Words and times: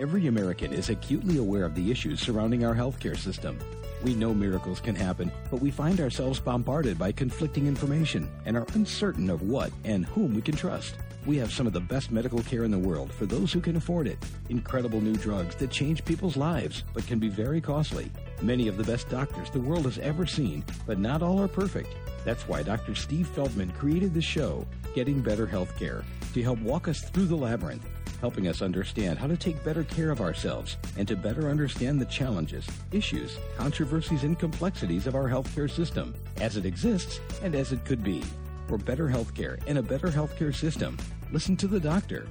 Every 0.00 0.28
American 0.28 0.72
is 0.72 0.90
acutely 0.90 1.38
aware 1.38 1.64
of 1.64 1.74
the 1.74 1.90
issues 1.90 2.20
surrounding 2.20 2.64
our 2.64 2.74
healthcare 2.74 3.18
system. 3.18 3.58
We 4.04 4.14
know 4.14 4.32
miracles 4.32 4.78
can 4.78 4.94
happen, 4.94 5.32
but 5.50 5.60
we 5.60 5.72
find 5.72 6.00
ourselves 6.00 6.38
bombarded 6.38 6.96
by 6.96 7.10
conflicting 7.10 7.66
information 7.66 8.30
and 8.44 8.56
are 8.56 8.66
uncertain 8.74 9.28
of 9.28 9.42
what 9.42 9.72
and 9.82 10.06
whom 10.06 10.34
we 10.34 10.40
can 10.40 10.54
trust. 10.54 10.94
We 11.26 11.36
have 11.38 11.52
some 11.52 11.66
of 11.66 11.72
the 11.72 11.80
best 11.80 12.12
medical 12.12 12.44
care 12.44 12.62
in 12.62 12.70
the 12.70 12.78
world 12.78 13.12
for 13.12 13.26
those 13.26 13.52
who 13.52 13.60
can 13.60 13.74
afford 13.74 14.06
it. 14.06 14.18
Incredible 14.50 15.00
new 15.00 15.16
drugs 15.16 15.56
that 15.56 15.72
change 15.72 16.04
people's 16.04 16.36
lives, 16.36 16.84
but 16.94 17.04
can 17.08 17.18
be 17.18 17.28
very 17.28 17.60
costly. 17.60 18.08
Many 18.40 18.68
of 18.68 18.76
the 18.76 18.84
best 18.84 19.08
doctors 19.08 19.50
the 19.50 19.58
world 19.58 19.84
has 19.84 19.98
ever 19.98 20.26
seen, 20.26 20.64
but 20.86 21.00
not 21.00 21.22
all 21.22 21.42
are 21.42 21.48
perfect. 21.48 21.92
That's 22.24 22.46
why 22.46 22.62
Dr. 22.62 22.94
Steve 22.94 23.26
Feldman 23.26 23.72
created 23.72 24.14
the 24.14 24.22
show, 24.22 24.64
Getting 24.94 25.22
Better 25.22 25.46
Healthcare, 25.46 26.04
to 26.34 26.42
help 26.42 26.60
walk 26.60 26.86
us 26.86 27.00
through 27.00 27.26
the 27.26 27.36
labyrinth, 27.36 27.84
helping 28.20 28.48
us 28.48 28.62
understand 28.62 29.18
how 29.18 29.26
to 29.26 29.36
take 29.36 29.64
better 29.64 29.84
care 29.84 30.10
of 30.10 30.20
ourselves 30.20 30.76
and 30.96 31.06
to 31.08 31.16
better 31.16 31.48
understand 31.48 32.00
the 32.00 32.06
challenges, 32.06 32.66
issues, 32.92 33.38
controversies, 33.56 34.24
and 34.24 34.38
complexities 34.38 35.06
of 35.06 35.14
our 35.14 35.28
healthcare 35.28 35.70
system 35.70 36.14
as 36.40 36.56
it 36.56 36.66
exists 36.66 37.20
and 37.42 37.54
as 37.54 37.72
it 37.72 37.84
could 37.84 38.02
be. 38.02 38.22
For 38.66 38.78
better 38.78 39.08
healthcare 39.08 39.58
and 39.66 39.78
a 39.78 39.82
better 39.82 40.08
healthcare 40.08 40.54
system, 40.54 40.96
listen 41.32 41.56
to 41.58 41.66
the 41.66 41.80
doctor. 41.80 42.26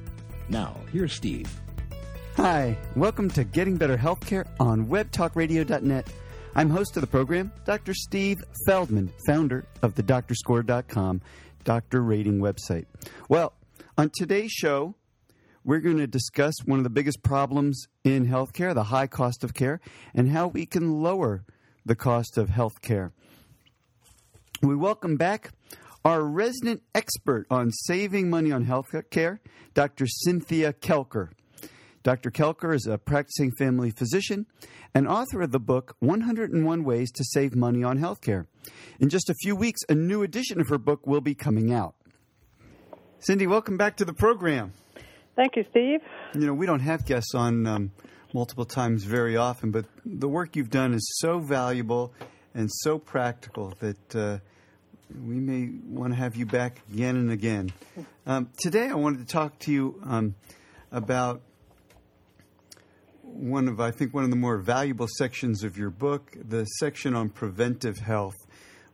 Now, 0.49 0.75
here's 0.91 1.13
Steve. 1.13 1.49
Hi, 2.35 2.77
welcome 2.95 3.29
to 3.31 3.43
Getting 3.43 3.77
Better 3.77 3.97
Healthcare 3.97 4.47
on 4.59 4.85
WebTalkRadio.net. 4.85 6.07
I'm 6.55 6.69
host 6.69 6.95
of 6.97 7.01
the 7.01 7.07
program, 7.07 7.51
Dr. 7.65 7.93
Steve 7.93 8.43
Feldman, 8.65 9.11
founder 9.25 9.65
of 9.81 9.95
the 9.95 10.03
DoctorScore.com 10.03 11.21
doctor 11.63 12.01
rating 12.01 12.39
website. 12.39 12.85
Well, 13.27 13.53
on 13.97 14.11
today's 14.15 14.51
show, 14.51 14.95
we're 15.67 15.81
going 15.81 15.97
to 15.97 16.07
discuss 16.07 16.53
one 16.63 16.79
of 16.79 16.85
the 16.85 16.89
biggest 16.89 17.21
problems 17.21 17.87
in 18.05 18.25
healthcare, 18.25 18.73
the 18.73 18.85
high 18.85 19.05
cost 19.05 19.43
of 19.43 19.53
care, 19.53 19.81
and 20.15 20.29
how 20.29 20.47
we 20.47 20.65
can 20.65 21.03
lower 21.03 21.43
the 21.85 21.93
cost 21.93 22.37
of 22.37 22.47
healthcare. 22.47 23.11
We 24.61 24.77
welcome 24.77 25.17
back 25.17 25.51
our 26.05 26.23
resident 26.23 26.83
expert 26.95 27.47
on 27.51 27.71
saving 27.71 28.29
money 28.29 28.49
on 28.49 28.65
healthcare, 28.65 29.39
Dr. 29.73 30.07
Cynthia 30.07 30.71
Koelker. 30.71 31.31
Dr. 32.01 32.31
Koelker 32.31 32.73
is 32.73 32.87
a 32.87 32.97
practicing 32.97 33.51
family 33.59 33.91
physician 33.91 34.45
and 34.95 35.05
author 35.05 35.41
of 35.41 35.51
the 35.51 35.59
book 35.59 35.97
101 35.99 36.85
Ways 36.85 37.11
to 37.11 37.25
Save 37.25 37.57
Money 37.57 37.83
on 37.83 37.99
Healthcare. 37.99 38.45
In 39.01 39.09
just 39.09 39.29
a 39.29 39.35
few 39.41 39.53
weeks, 39.53 39.81
a 39.89 39.95
new 39.95 40.23
edition 40.23 40.61
of 40.61 40.69
her 40.69 40.77
book 40.77 41.05
will 41.05 41.19
be 41.19 41.35
coming 41.35 41.73
out. 41.73 41.95
Cindy, 43.19 43.47
welcome 43.47 43.75
back 43.75 43.97
to 43.97 44.05
the 44.05 44.13
program. 44.13 44.71
Thank 45.37 45.55
you, 45.55 45.65
Steve. 45.69 45.99
You 46.33 46.47
know, 46.47 46.53
we 46.55 46.65
don't 46.65 46.79
have 46.79 47.05
guests 47.05 47.35
on 47.35 47.67
um, 47.67 47.91
multiple 48.33 48.65
times 48.65 49.03
very 49.03 49.37
often, 49.37 49.69
but 49.69 49.85
the 50.03 50.27
work 50.27 50.55
you've 50.55 50.71
done 50.71 50.95
is 50.95 51.07
so 51.19 51.37
valuable 51.37 52.11
and 52.55 52.71
so 52.71 52.97
practical 52.97 53.71
that 53.79 54.15
uh, 54.15 54.39
we 55.23 55.35
may 55.35 55.69
want 55.87 56.11
to 56.11 56.17
have 56.17 56.35
you 56.35 56.47
back 56.47 56.81
again 56.91 57.17
and 57.17 57.31
again. 57.31 57.71
Um, 58.25 58.49
today, 58.57 58.87
I 58.87 58.95
wanted 58.95 59.19
to 59.19 59.31
talk 59.31 59.59
to 59.59 59.71
you 59.71 60.01
um, 60.05 60.33
about 60.91 61.43
one 63.21 63.67
of, 63.67 63.79
I 63.79 63.91
think, 63.91 64.15
one 64.15 64.23
of 64.23 64.31
the 64.31 64.35
more 64.35 64.57
valuable 64.57 65.07
sections 65.19 65.63
of 65.63 65.77
your 65.77 65.91
book, 65.91 66.35
the 66.49 66.65
section 66.79 67.13
on 67.13 67.29
preventive 67.29 67.99
health. 67.99 68.35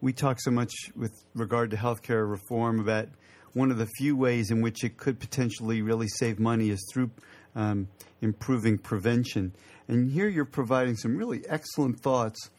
We 0.01 0.11
talk 0.11 0.41
so 0.41 0.51
much 0.51 0.73
with 0.93 1.13
regard 1.33 1.71
to 1.71 1.77
healthcare 1.77 2.29
reform 2.29 2.81
about 2.81 3.07
one 3.53 3.71
of 3.71 3.77
the 3.77 3.87
few 3.97 4.15
ways 4.15 4.51
in 4.51 4.61
which 4.61 4.83
it 4.83 4.97
could 4.97 5.19
potentially 5.19 5.81
really 5.81 6.07
save 6.07 6.39
money 6.39 6.69
is 6.69 6.83
through 6.91 7.11
um, 7.55 7.87
improving 8.21 8.77
prevention. 8.77 9.53
And 9.87 10.11
here 10.11 10.27
you're 10.27 10.45
providing 10.45 10.95
some 10.95 11.17
really 11.17 11.43
excellent 11.47 11.99
thoughts 11.99 12.49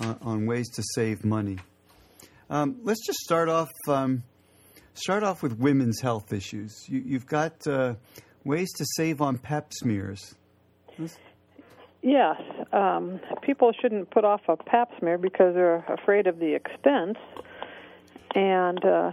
uh, 0.00 0.14
on 0.22 0.46
ways 0.46 0.68
to 0.74 0.82
save 0.94 1.24
money. 1.24 1.58
Um, 2.50 2.76
let's 2.82 3.04
just 3.06 3.18
start 3.20 3.48
off. 3.48 3.70
Um, 3.88 4.22
start 4.94 5.22
off 5.22 5.42
with 5.42 5.58
women's 5.58 6.00
health 6.00 6.32
issues. 6.32 6.74
You, 6.88 7.14
have 7.14 7.26
got 7.26 7.66
uh, 7.66 7.94
ways 8.44 8.70
to 8.74 8.84
save 8.96 9.20
on 9.20 9.38
Pap 9.38 9.72
smears. 9.72 10.34
Yes, 12.02 12.36
um, 12.72 13.18
people 13.42 13.72
shouldn't 13.80 14.10
put 14.10 14.24
off 14.24 14.42
a 14.48 14.56
Pap 14.56 14.90
smear 14.98 15.18
because 15.18 15.54
they're 15.54 15.84
afraid 15.88 16.26
of 16.26 16.38
the 16.38 16.54
expense, 16.54 17.16
and 18.34 18.84
uh, 18.84 19.12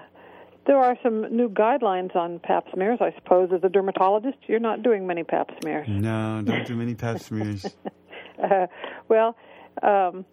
there 0.68 0.78
are 0.78 0.98
some 1.02 1.36
new 1.36 1.50
guidelines 1.50 2.16
on 2.16 2.40
Pap 2.40 2.66
smears. 2.74 3.00
I 3.02 3.14
suppose 3.16 3.50
as 3.54 3.64
a 3.64 3.70
dermatologist, 3.70 4.38
you're 4.48 4.60
not 4.60 4.84
doing 4.84 5.08
many 5.08 5.24
Pap 5.24 5.50
smears. 5.62 5.88
No, 5.90 6.42
don't 6.44 6.66
do 6.66 6.76
many 6.76 6.96
Pap 6.96 7.20
smears. 7.20 7.66
uh, 8.44 8.68
well, 9.08 9.36
um, 9.82 10.26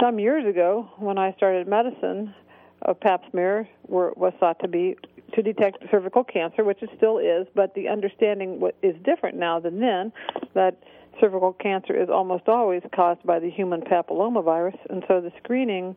some 0.00 0.18
years 0.18 0.46
ago, 0.46 0.88
when 0.98 1.18
I 1.18 1.32
started 1.34 1.68
medicine, 1.68 2.34
a 2.82 2.94
Pap 2.94 3.22
smear 3.30 3.68
were, 3.86 4.12
was 4.16 4.32
thought 4.40 4.58
to 4.60 4.68
be 4.68 4.96
to 5.34 5.42
detect 5.42 5.78
cervical 5.90 6.24
cancer, 6.24 6.64
which 6.64 6.82
it 6.82 6.90
still 6.96 7.18
is, 7.18 7.46
but 7.54 7.74
the 7.74 7.88
understanding 7.88 8.60
is 8.82 8.96
different 9.04 9.36
now 9.36 9.60
than 9.60 9.78
then. 9.78 10.12
That 10.54 10.82
cervical 11.20 11.52
cancer 11.52 11.94
is 11.94 12.08
almost 12.08 12.48
always 12.48 12.82
caused 12.94 13.22
by 13.24 13.38
the 13.38 13.50
human 13.50 13.82
papillomavirus, 13.82 14.76
and 14.88 15.04
so 15.06 15.20
the 15.20 15.30
screening 15.42 15.94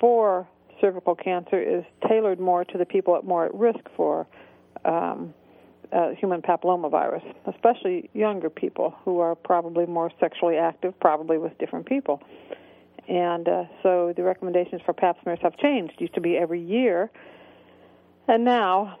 for 0.00 0.48
cervical 0.80 1.14
cancer 1.14 1.60
is 1.60 1.84
tailored 2.08 2.40
more 2.40 2.64
to 2.64 2.78
the 2.78 2.84
people 2.84 3.16
at 3.16 3.24
more 3.24 3.46
at 3.46 3.54
risk 3.54 3.80
for 3.96 4.26
um, 4.84 5.34
uh, 5.92 6.10
human 6.18 6.42
papillomavirus, 6.42 7.22
especially 7.46 8.10
younger 8.12 8.50
people 8.50 8.94
who 9.04 9.20
are 9.20 9.34
probably 9.34 9.86
more 9.86 10.10
sexually 10.20 10.56
active, 10.56 10.98
probably 11.00 11.38
with 11.38 11.56
different 11.58 11.86
people. 11.86 12.22
And 13.08 13.48
uh, 13.48 13.64
so 13.82 14.12
the 14.16 14.22
recommendations 14.22 14.82
for 14.84 14.92
pap 14.92 15.16
smears 15.22 15.38
have 15.42 15.56
changed. 15.58 15.94
It 15.94 16.00
used 16.00 16.14
to 16.14 16.20
be 16.20 16.36
every 16.36 16.60
year, 16.60 17.10
and 18.26 18.44
now 18.44 18.98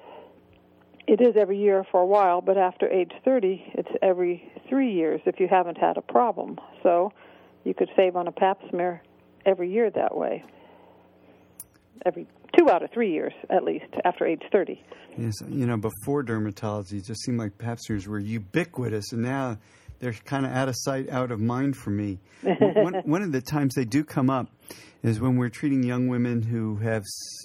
it 1.06 1.20
is 1.20 1.36
every 1.36 1.58
year 1.58 1.84
for 1.90 2.00
a 2.00 2.06
while, 2.06 2.40
but 2.40 2.56
after 2.56 2.88
age 2.88 3.12
30, 3.24 3.72
it's 3.74 3.88
every 4.02 4.52
three 4.68 4.92
years 4.92 5.20
if 5.24 5.38
you 5.40 5.48
haven't 5.48 5.78
had 5.78 5.96
a 5.96 6.02
problem. 6.02 6.58
So 6.82 7.12
you 7.64 7.74
could 7.74 7.90
save 7.96 8.16
on 8.16 8.28
a 8.28 8.32
pap 8.32 8.60
smear 8.70 9.02
every 9.44 9.70
year 9.70 9.90
that 9.90 10.16
way. 10.16 10.44
Every 12.04 12.26
two 12.58 12.70
out 12.70 12.82
of 12.82 12.90
three 12.92 13.12
years, 13.12 13.32
at 13.50 13.64
least, 13.64 13.86
after 14.04 14.26
age 14.26 14.42
30. 14.52 14.82
Yes, 15.16 15.34
you 15.48 15.66
know, 15.66 15.76
before 15.76 16.22
dermatology, 16.22 16.94
it 16.94 17.04
just 17.04 17.22
seemed 17.22 17.38
like 17.38 17.56
pap 17.58 17.78
smears 17.80 18.06
were 18.06 18.18
ubiquitous, 18.18 19.12
and 19.12 19.22
now 19.22 19.58
they're 19.98 20.12
kind 20.12 20.44
of 20.44 20.52
out 20.52 20.68
of 20.68 20.74
sight, 20.76 21.08
out 21.10 21.30
of 21.30 21.40
mind 21.40 21.76
for 21.76 21.90
me. 21.90 22.18
one, 22.42 22.94
one, 23.04 23.22
of 23.22 23.32
the 23.32 23.40
times 23.40 23.74
they 23.74 23.84
do 23.84 24.04
come 24.04 24.30
up 24.30 24.48
is 25.02 25.20
when 25.20 25.36
we're 25.36 25.48
treating 25.48 25.82
young 25.82 26.08
women 26.08 26.42
who 26.42 26.76
have 26.76 27.02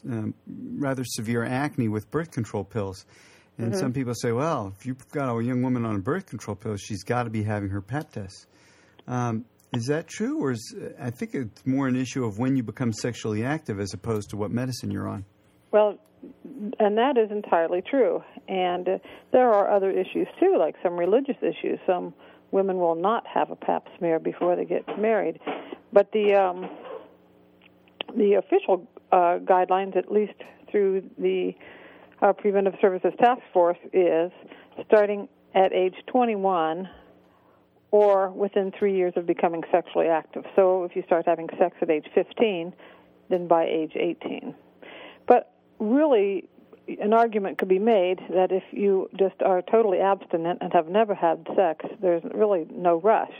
um, 0.09 0.33
rather 0.77 1.03
severe 1.05 1.43
acne 1.43 1.87
with 1.87 2.09
birth 2.11 2.31
control 2.31 2.63
pills. 2.63 3.05
And 3.57 3.71
mm-hmm. 3.71 3.79
some 3.79 3.93
people 3.93 4.13
say, 4.15 4.31
well, 4.31 4.73
if 4.77 4.85
you've 4.85 5.07
got 5.09 5.33
a 5.33 5.43
young 5.43 5.61
woman 5.61 5.85
on 5.85 5.95
a 5.95 5.99
birth 5.99 6.25
control 6.25 6.55
pill, 6.55 6.77
she's 6.77 7.03
got 7.03 7.23
to 7.23 7.29
be 7.29 7.43
having 7.43 7.69
her 7.69 7.81
pap 7.81 8.11
test. 8.11 8.47
Um, 9.07 9.45
is 9.73 9.85
that 9.85 10.07
true, 10.07 10.43
or 10.43 10.51
is 10.51 10.75
I 10.99 11.09
think 11.09 11.33
it's 11.33 11.65
more 11.65 11.87
an 11.87 11.95
issue 11.95 12.25
of 12.25 12.39
when 12.39 12.55
you 12.55 12.63
become 12.63 12.91
sexually 12.91 13.43
active 13.45 13.79
as 13.79 13.93
opposed 13.93 14.29
to 14.31 14.37
what 14.37 14.51
medicine 14.51 14.91
you're 14.91 15.07
on? 15.07 15.25
Well, 15.71 15.97
and 16.79 16.97
that 16.97 17.17
is 17.17 17.31
entirely 17.31 17.81
true. 17.81 18.21
And 18.47 18.87
uh, 18.87 18.97
there 19.31 19.49
are 19.49 19.73
other 19.73 19.89
issues 19.89 20.27
too, 20.39 20.55
like 20.59 20.75
some 20.83 20.97
religious 20.97 21.37
issues. 21.41 21.79
Some 21.87 22.13
women 22.51 22.77
will 22.77 22.95
not 22.95 23.25
have 23.27 23.49
a 23.49 23.55
pap 23.55 23.87
smear 23.97 24.19
before 24.19 24.55
they 24.55 24.65
get 24.65 24.85
married, 24.99 25.39
but 25.93 26.11
the 26.11 26.35
um, 26.35 26.69
the 28.17 28.33
official 28.33 28.87
uh, 29.11 29.39
guidelines, 29.39 29.95
at 29.95 30.11
least 30.11 30.33
through 30.69 31.03
the 31.17 31.53
uh, 32.21 32.33
Preventive 32.33 32.73
Services 32.81 33.13
Task 33.19 33.41
Force 33.53 33.77
is 33.93 34.31
starting 34.85 35.27
at 35.55 35.73
age 35.73 35.95
21 36.07 36.89
or 37.91 38.29
within 38.29 38.71
three 38.77 38.95
years 38.95 39.13
of 39.17 39.25
becoming 39.25 39.63
sexually 39.71 40.07
active. 40.07 40.45
So 40.55 40.85
if 40.85 40.95
you 40.95 41.03
start 41.03 41.25
having 41.25 41.49
sex 41.59 41.75
at 41.81 41.89
age 41.89 42.05
15, 42.15 42.73
then 43.29 43.47
by 43.47 43.65
age 43.65 43.93
18. 43.95 44.55
But 45.27 45.53
really, 45.79 46.47
an 46.87 47.13
argument 47.13 47.57
could 47.57 47.67
be 47.67 47.79
made 47.79 48.19
that 48.29 48.51
if 48.51 48.63
you 48.71 49.09
just 49.17 49.41
are 49.41 49.61
totally 49.61 49.99
abstinent 49.99 50.59
and 50.61 50.71
have 50.73 50.87
never 50.87 51.13
had 51.13 51.45
sex, 51.55 51.85
there's 52.01 52.23
really 52.33 52.65
no 52.71 52.99
rush. 53.01 53.31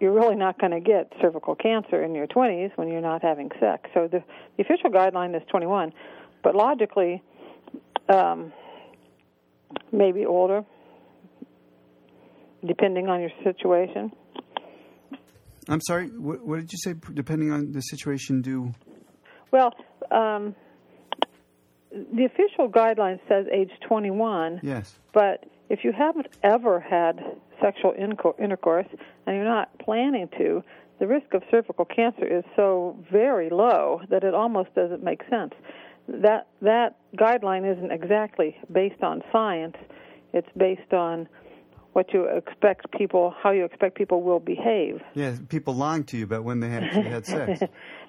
You're 0.00 0.12
really 0.12 0.36
not 0.36 0.58
going 0.58 0.72
to 0.72 0.80
get 0.80 1.12
cervical 1.20 1.54
cancer 1.54 2.02
in 2.02 2.14
your 2.14 2.26
20s 2.26 2.76
when 2.76 2.88
you're 2.88 3.00
not 3.00 3.22
having 3.22 3.50
sex. 3.60 3.88
So 3.94 4.08
the, 4.10 4.22
the 4.56 4.64
official 4.64 4.90
guideline 4.90 5.34
is 5.34 5.42
21, 5.48 5.92
but 6.42 6.54
logically, 6.54 7.22
um, 8.08 8.52
maybe 9.92 10.26
older, 10.26 10.64
depending 12.66 13.08
on 13.08 13.20
your 13.20 13.30
situation. 13.42 14.12
I'm 15.68 15.80
sorry. 15.80 16.08
What, 16.08 16.46
what, 16.46 16.60
did 16.60 16.72
you 16.72 16.78
say? 16.78 16.94
Depending 17.14 17.50
on 17.50 17.72
the 17.72 17.80
situation, 17.80 18.40
do 18.40 18.72
well. 19.50 19.72
Um, 20.10 20.54
the 21.90 22.24
official 22.24 22.68
guideline 22.68 23.18
says 23.28 23.46
age 23.52 23.70
21. 23.88 24.60
Yes. 24.62 24.98
But 25.12 25.44
if 25.68 25.80
you 25.82 25.92
haven't 25.92 26.28
ever 26.42 26.78
had 26.80 27.20
sexual 27.60 27.94
intercourse 27.98 28.86
and 29.26 29.36
you're 29.36 29.44
not 29.44 29.76
planning 29.78 30.28
to, 30.38 30.62
the 30.98 31.06
risk 31.06 31.34
of 31.34 31.42
cervical 31.50 31.84
cancer 31.84 32.24
is 32.24 32.44
so 32.54 32.98
very 33.10 33.50
low 33.50 34.00
that 34.10 34.24
it 34.24 34.34
almost 34.34 34.74
doesn't 34.74 35.02
make 35.02 35.22
sense. 35.28 35.52
That 36.08 36.46
that 36.62 36.96
guideline 37.16 37.70
isn't 37.70 37.90
exactly 37.90 38.56
based 38.72 39.02
on 39.02 39.22
science. 39.32 39.76
It's 40.32 40.48
based 40.56 40.92
on 40.92 41.28
what 41.96 42.12
you 42.12 42.24
expect 42.24 42.92
people, 42.92 43.34
how 43.42 43.52
you 43.52 43.64
expect 43.64 43.96
people 43.96 44.22
will 44.22 44.38
behave. 44.38 45.00
Yeah, 45.14 45.34
people 45.48 45.74
lying 45.74 46.04
to 46.04 46.18
you 46.18 46.24
about 46.24 46.44
when 46.44 46.60
they 46.60 46.68
actually 46.68 47.08
had 47.08 47.24
sex. 47.36 47.60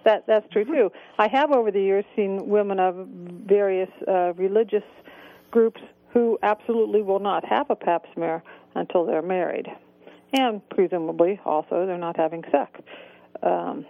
that 0.04 0.28
that's 0.28 0.46
true 0.52 0.66
too. 0.66 0.92
I 1.18 1.30
have 1.30 1.52
over 1.54 1.72
the 1.72 1.80
years 1.80 2.04
seen 2.14 2.50
women 2.50 2.82
of 2.82 3.08
various 3.48 3.90
uh, 4.06 4.34
religious 4.34 4.84
groups 5.52 5.80
who 6.14 6.38
absolutely 6.44 7.02
will 7.02 7.22
not 7.22 7.46
have 7.46 7.70
a 7.70 7.78
pap 7.78 8.04
smear 8.14 8.44
until 8.76 9.06
they're 9.06 9.22
married, 9.22 9.68
and 10.34 10.62
presumably 10.68 11.40
also 11.46 11.86
they're 11.86 11.98
not 11.98 12.18
having 12.18 12.44
sex. 12.52 12.82
Um, 13.42 13.86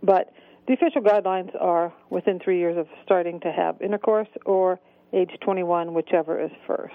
but 0.00 0.32
the 0.68 0.74
official 0.74 1.02
guidelines 1.02 1.50
are 1.60 1.92
within 2.08 2.38
three 2.38 2.60
years 2.60 2.78
of 2.78 2.86
starting 3.04 3.40
to 3.40 3.50
have 3.50 3.82
intercourse 3.82 4.28
or 4.46 4.78
age 5.12 5.30
21, 5.40 5.94
whichever 5.94 6.42
is 6.42 6.50
first. 6.66 6.94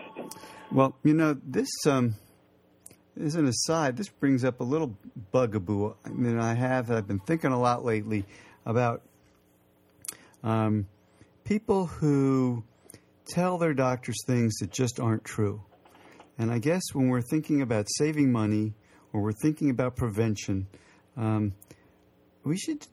Well, 0.72 0.96
you 1.04 1.14
know, 1.14 1.38
this 1.46 1.70
um, 1.88 2.16
is 3.16 3.36
an 3.36 3.48
aside. 3.48 3.98
This 3.98 4.10
brings 4.10 4.44
up 4.44 4.60
a 4.60 4.64
little 4.64 4.96
bugaboo. 5.32 5.96
Mean, 6.10 6.40
I 6.40 6.54
have. 6.54 6.92
I've 6.92 7.08
been 7.08 7.20
thinking 7.20 7.52
a 7.52 7.60
lot 7.60 7.86
lately 7.86 8.26
about 8.66 9.02
um, 10.44 10.88
people 11.44 11.86
who 11.86 12.64
tell 13.28 13.58
their 13.58 13.74
doctors 13.74 14.18
things 14.26 14.56
that 14.60 14.72
just 14.72 15.00
aren't 15.00 15.24
true. 15.24 15.62
And 16.38 16.52
I 16.52 16.60
guess 16.60 16.82
when 16.94 17.10
we're 17.10 17.22
thinking 17.22 17.62
about 17.62 17.88
saving 17.98 18.32
money 18.32 18.74
or 19.14 19.22
we're 19.22 19.32
thinking 19.32 19.70
about 19.70 19.96
prevention, 19.96 20.68
um, 21.16 21.54
we 22.44 22.58
should 22.58 22.86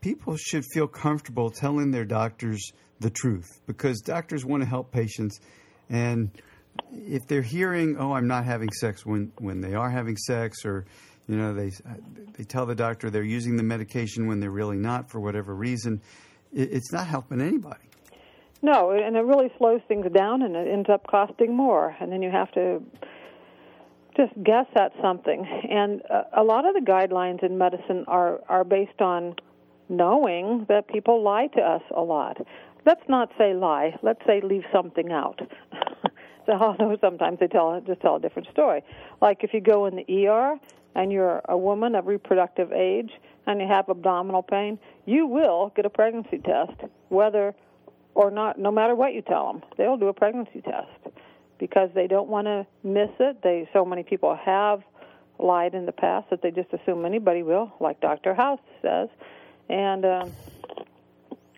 people 0.00 0.36
should 0.36 0.64
feel 0.72 0.86
comfortable 0.86 1.50
telling 1.50 1.90
their 1.90 2.04
doctors 2.04 2.72
the 3.00 3.10
truth 3.10 3.60
because 3.66 4.00
doctors 4.00 4.44
want 4.44 4.62
to 4.62 4.68
help 4.68 4.92
patients 4.92 5.40
and 5.90 6.30
if 6.92 7.26
they're 7.26 7.42
hearing 7.42 7.96
oh 7.98 8.12
i'm 8.12 8.26
not 8.26 8.44
having 8.44 8.70
sex 8.70 9.04
when 9.04 9.32
when 9.38 9.60
they 9.60 9.74
are 9.74 9.90
having 9.90 10.16
sex 10.16 10.64
or 10.64 10.86
you 11.28 11.36
know 11.36 11.52
they 11.52 11.70
they 12.34 12.44
tell 12.44 12.66
the 12.66 12.74
doctor 12.74 13.10
they're 13.10 13.22
using 13.22 13.56
the 13.56 13.62
medication 13.62 14.26
when 14.26 14.40
they're 14.40 14.50
really 14.50 14.76
not 14.76 15.10
for 15.10 15.20
whatever 15.20 15.54
reason 15.54 16.00
it, 16.52 16.72
it's 16.72 16.92
not 16.92 17.06
helping 17.06 17.40
anybody. 17.40 17.82
No 18.62 18.92
and 18.92 19.16
it 19.16 19.24
really 19.24 19.52
slows 19.58 19.80
things 19.88 20.06
down 20.12 20.42
and 20.42 20.54
it 20.56 20.68
ends 20.68 20.88
up 20.88 21.06
costing 21.06 21.54
more 21.54 21.96
and 22.00 22.10
then 22.10 22.22
you 22.22 22.30
have 22.30 22.50
to 22.52 22.82
just 24.16 24.32
guess 24.44 24.66
at 24.76 24.92
something. 25.02 25.44
And 25.68 26.00
a, 26.02 26.40
a 26.40 26.44
lot 26.44 26.64
of 26.66 26.74
the 26.74 26.80
guidelines 26.80 27.42
in 27.42 27.58
medicine 27.58 28.04
are 28.06 28.40
are 28.48 28.64
based 28.64 29.00
on 29.00 29.34
knowing 29.88 30.66
that 30.68 30.88
people 30.88 31.22
lie 31.22 31.46
to 31.48 31.60
us 31.60 31.82
a 31.94 32.00
lot 32.00 32.38
let's 32.86 33.02
not 33.08 33.30
say 33.38 33.54
lie. 33.54 33.96
Let's 34.02 34.20
say 34.26 34.40
leave 34.40 34.64
something 34.72 35.12
out. 35.12 35.40
so 36.46 36.52
although 36.52 36.96
sometimes 37.00 37.38
they 37.40 37.46
tell 37.46 37.80
just 37.86 38.00
tell 38.00 38.16
a 38.16 38.20
different 38.20 38.48
story. 38.50 38.82
Like 39.20 39.42
if 39.44 39.52
you 39.54 39.60
go 39.60 39.86
in 39.86 39.96
the 39.96 40.26
ER 40.26 40.56
and 40.94 41.12
you're 41.12 41.42
a 41.48 41.56
woman 41.56 41.94
of 41.94 42.06
reproductive 42.06 42.72
age 42.72 43.10
and 43.46 43.60
you 43.60 43.66
have 43.66 43.88
abdominal 43.88 44.42
pain, 44.42 44.78
you 45.06 45.26
will 45.26 45.72
get 45.76 45.84
a 45.86 45.90
pregnancy 45.90 46.38
test, 46.38 46.80
whether 47.08 47.54
or 48.14 48.30
not. 48.30 48.58
No 48.58 48.70
matter 48.70 48.94
what 48.94 49.12
you 49.12 49.22
tell 49.22 49.52
them, 49.52 49.62
they'll 49.76 49.96
do 49.96 50.08
a 50.08 50.14
pregnancy 50.14 50.62
test 50.62 51.14
because 51.58 51.90
they 51.94 52.06
don't 52.06 52.28
want 52.28 52.46
to 52.46 52.66
miss 52.82 53.10
it. 53.20 53.42
They 53.42 53.68
so 53.72 53.84
many 53.84 54.02
people 54.02 54.36
have 54.44 54.82
lied 55.38 55.74
in 55.74 55.84
the 55.84 55.92
past 55.92 56.30
that 56.30 56.42
they 56.42 56.50
just 56.52 56.72
assume 56.72 57.04
anybody 57.04 57.42
will, 57.42 57.72
like 57.80 58.00
Dr. 58.00 58.34
House 58.34 58.60
says, 58.80 59.08
and. 59.68 60.04
Uh, 60.04 60.26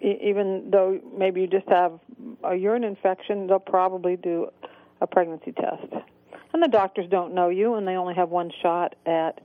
even 0.01 0.71
though 0.71 1.01
maybe 1.17 1.41
you 1.41 1.47
just 1.47 1.69
have 1.69 1.99
a 2.45 2.55
urine 2.55 2.85
infection, 2.85 3.47
they'll 3.47 3.59
probably 3.59 4.17
do 4.17 4.49
a 5.01 5.07
pregnancy 5.07 5.53
test. 5.53 5.87
And 6.53 6.63
the 6.63 6.69
doctors 6.69 7.07
don't 7.11 7.35
know 7.35 7.49
you, 7.49 7.75
and 7.75 7.87
they 7.87 7.97
only 7.97 8.15
have 8.15 8.31
one 8.31 8.51
shot 8.63 8.95
at 9.05 9.41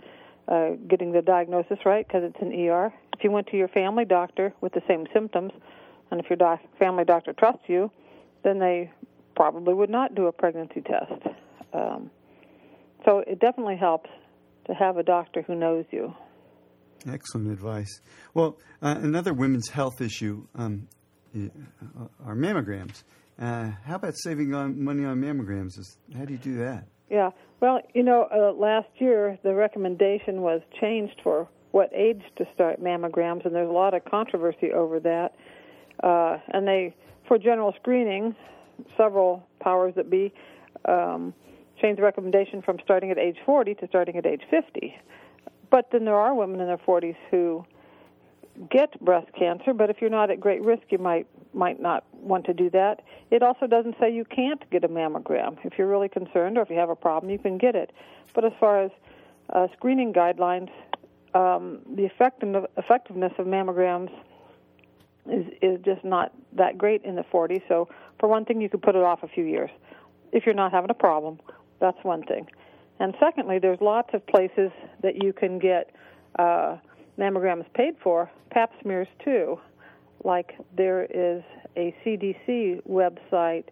uh, 0.48 0.72
getting 0.88 1.12
the 1.12 1.22
diagnosis 1.22 1.80
right 1.86 2.08
because 2.08 2.24
it's 2.24 2.42
an 2.42 2.54
ER. 2.54 2.94
If 3.18 3.24
you 3.24 3.32
went 3.32 3.48
to 3.48 3.58
your 3.58 3.70
family 3.70 4.06
doctor 4.06 4.54
with 4.62 4.74
the 4.74 4.82
same 4.88 5.08
symptoms, 5.14 5.52
and 6.10 6.20
if 6.20 6.30
your 6.30 6.38
doc- 6.38 6.62
family 6.78 7.06
doctor 7.06 7.34
trusts 7.34 7.64
you, 7.68 7.92
then 8.44 8.60
they 8.60 8.92
probably 9.36 9.74
would 9.74 9.90
not 9.90 10.16
do 10.16 10.28
a 10.28 10.32
pregnancy 10.32 10.82
test. 10.82 11.36
Um, 11.74 12.12
so 13.06 13.20
it 13.20 13.40
definitely 13.40 13.78
helps 13.78 14.10
to 14.68 14.74
have 14.74 14.98
a 14.98 15.04
doctor 15.04 15.42
who 15.42 15.56
knows 15.56 15.86
you. 15.92 16.14
Excellent 17.08 17.52
advice. 17.52 18.02
Well, 18.34 18.58
uh, 18.82 18.96
another 19.02 19.34
women's 19.34 19.70
health 19.70 20.02
issue 20.02 20.46
um, 20.56 20.88
uh, 21.36 21.48
are 22.26 22.36
mammograms. 22.36 23.04
Uh, 23.40 23.72
how 23.86 23.96
about 23.96 24.14
saving 24.18 24.54
on 24.54 24.84
money 24.84 25.04
on 25.06 25.20
mammograms? 25.20 25.72
How 26.16 26.26
do 26.26 26.34
you 26.34 26.40
do 26.40 26.58
that? 26.58 26.86
Yeah. 27.10 27.32
Well, 27.60 27.82
you 27.94 28.04
know, 28.04 28.28
uh, 28.32 28.54
last 28.54 28.88
year 28.98 29.38
the 29.44 29.54
recommendation 29.54 30.42
was 30.42 30.62
changed 30.80 31.20
for 31.24 31.48
what 31.72 31.92
age 31.94 32.22
to 32.38 32.46
start 32.54 32.82
mammograms, 32.82 33.46
and 33.46 33.56
there's 33.56 33.70
a 33.70 33.74
lot 33.74 33.94
of 33.94 34.06
controversy 34.06 34.72
over 34.72 35.00
that. 35.00 35.34
Uh, 36.04 36.38
and 36.50 36.68
they, 36.68 36.94
for 37.28 37.38
general 37.38 37.74
screening, 37.80 38.36
several 38.98 39.44
powers 39.60 39.94
that 39.96 40.10
be 40.10 40.34
um, 40.86 41.34
changed 41.82 42.00
the 42.00 42.04
recommendation 42.04 42.62
from 42.62 42.78
starting 42.84 43.12
at 43.12 43.18
age 43.18 43.38
40 43.46 43.76
to 43.76 43.88
starting 43.88 44.18
at 44.18 44.26
age 44.26 44.42
50. 44.50 44.96
But 45.72 45.90
then 45.92 46.06
there 46.06 46.20
are 46.20 46.36
women 46.36 46.60
in 46.60 46.68
their 46.68 46.78
40s 46.78 47.16
who 47.32 47.66
get 48.70 49.00
breast 49.04 49.28
cancer, 49.38 49.74
but 49.74 49.90
if 49.90 50.02
you're 50.02 50.10
not 50.10 50.30
at 50.30 50.40
great 50.40 50.62
risk, 50.62 50.84
you 50.90 50.98
might 50.98 51.26
might 51.54 51.82
not 51.82 52.06
want 52.14 52.46
to 52.46 52.54
do 52.54 52.70
that. 52.70 53.02
It 53.30 53.42
also 53.44 53.68
doesn't 53.68 53.96
say 54.00 54.14
you 54.14 54.24
can't 54.24 54.70
get 54.70 54.84
a 54.84 54.88
mammogram. 54.88 55.58
If 55.66 55.78
you're 55.78 55.88
really 55.88 56.08
concerned 56.08 56.58
or 56.58 56.62
if 56.62 56.70
you 56.70 56.78
have 56.78 56.90
a 56.90 56.96
problem, 56.96 57.30
you 57.30 57.40
can 57.40 57.58
get 57.58 57.76
it. 57.76 57.92
But 58.34 58.46
as 58.46 58.54
far 58.60 58.84
as 58.84 58.92
uh, 59.50 59.68
screening 59.76 60.14
guidelines, 60.14 60.70
um, 61.34 61.80
the 61.96 62.06
effect 62.06 62.44
effectiveness 62.78 63.34
of 63.38 63.48
mammograms 63.48 64.12
is 65.30 65.46
is 65.62 65.80
just 65.84 66.04
not 66.04 66.34
that 66.54 66.78
great 66.78 67.04
in 67.04 67.16
the 67.16 67.24
40s. 67.24 67.62
So 67.68 67.88
for 68.20 68.28
one 68.28 68.46
thing, 68.46 68.62
you 68.62 68.70
could 68.70 68.82
put 68.82 68.96
it 68.96 69.04
off 69.04 69.24
a 69.24 69.28
few 69.28 69.46
years. 69.46 69.70
If 70.34 70.46
you're 70.46 70.56
not 70.56 70.72
having 70.72 70.90
a 70.90 70.96
problem, 70.96 71.40
that's 71.80 72.02
one 72.04 72.24
thing. 72.24 72.48
And 73.02 73.16
secondly, 73.20 73.58
there's 73.58 73.82
lots 73.82 74.10
of 74.14 74.26
places 74.28 74.70
that 75.02 75.24
you 75.24 75.34
can 75.34 75.58
get 75.58 75.90
uh, 76.38 76.78
mammograms 77.18 77.66
paid 77.74 77.96
for, 78.04 78.30
pap 78.52 78.72
smears 78.80 79.08
too. 79.26 79.60
Like 80.24 80.54
there 80.78 81.06
is 81.06 81.42
a 81.76 81.96
CDC 82.06 82.84
website 82.88 83.64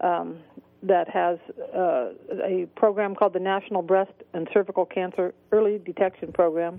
um, 0.00 0.38
that 0.84 1.08
has 1.08 1.38
uh, 1.74 2.10
a 2.40 2.68
program 2.76 3.16
called 3.16 3.32
the 3.32 3.40
National 3.40 3.82
Breast 3.82 4.12
and 4.32 4.48
Cervical 4.54 4.86
Cancer 4.86 5.34
Early 5.50 5.78
Detection 5.84 6.30
Program, 6.30 6.78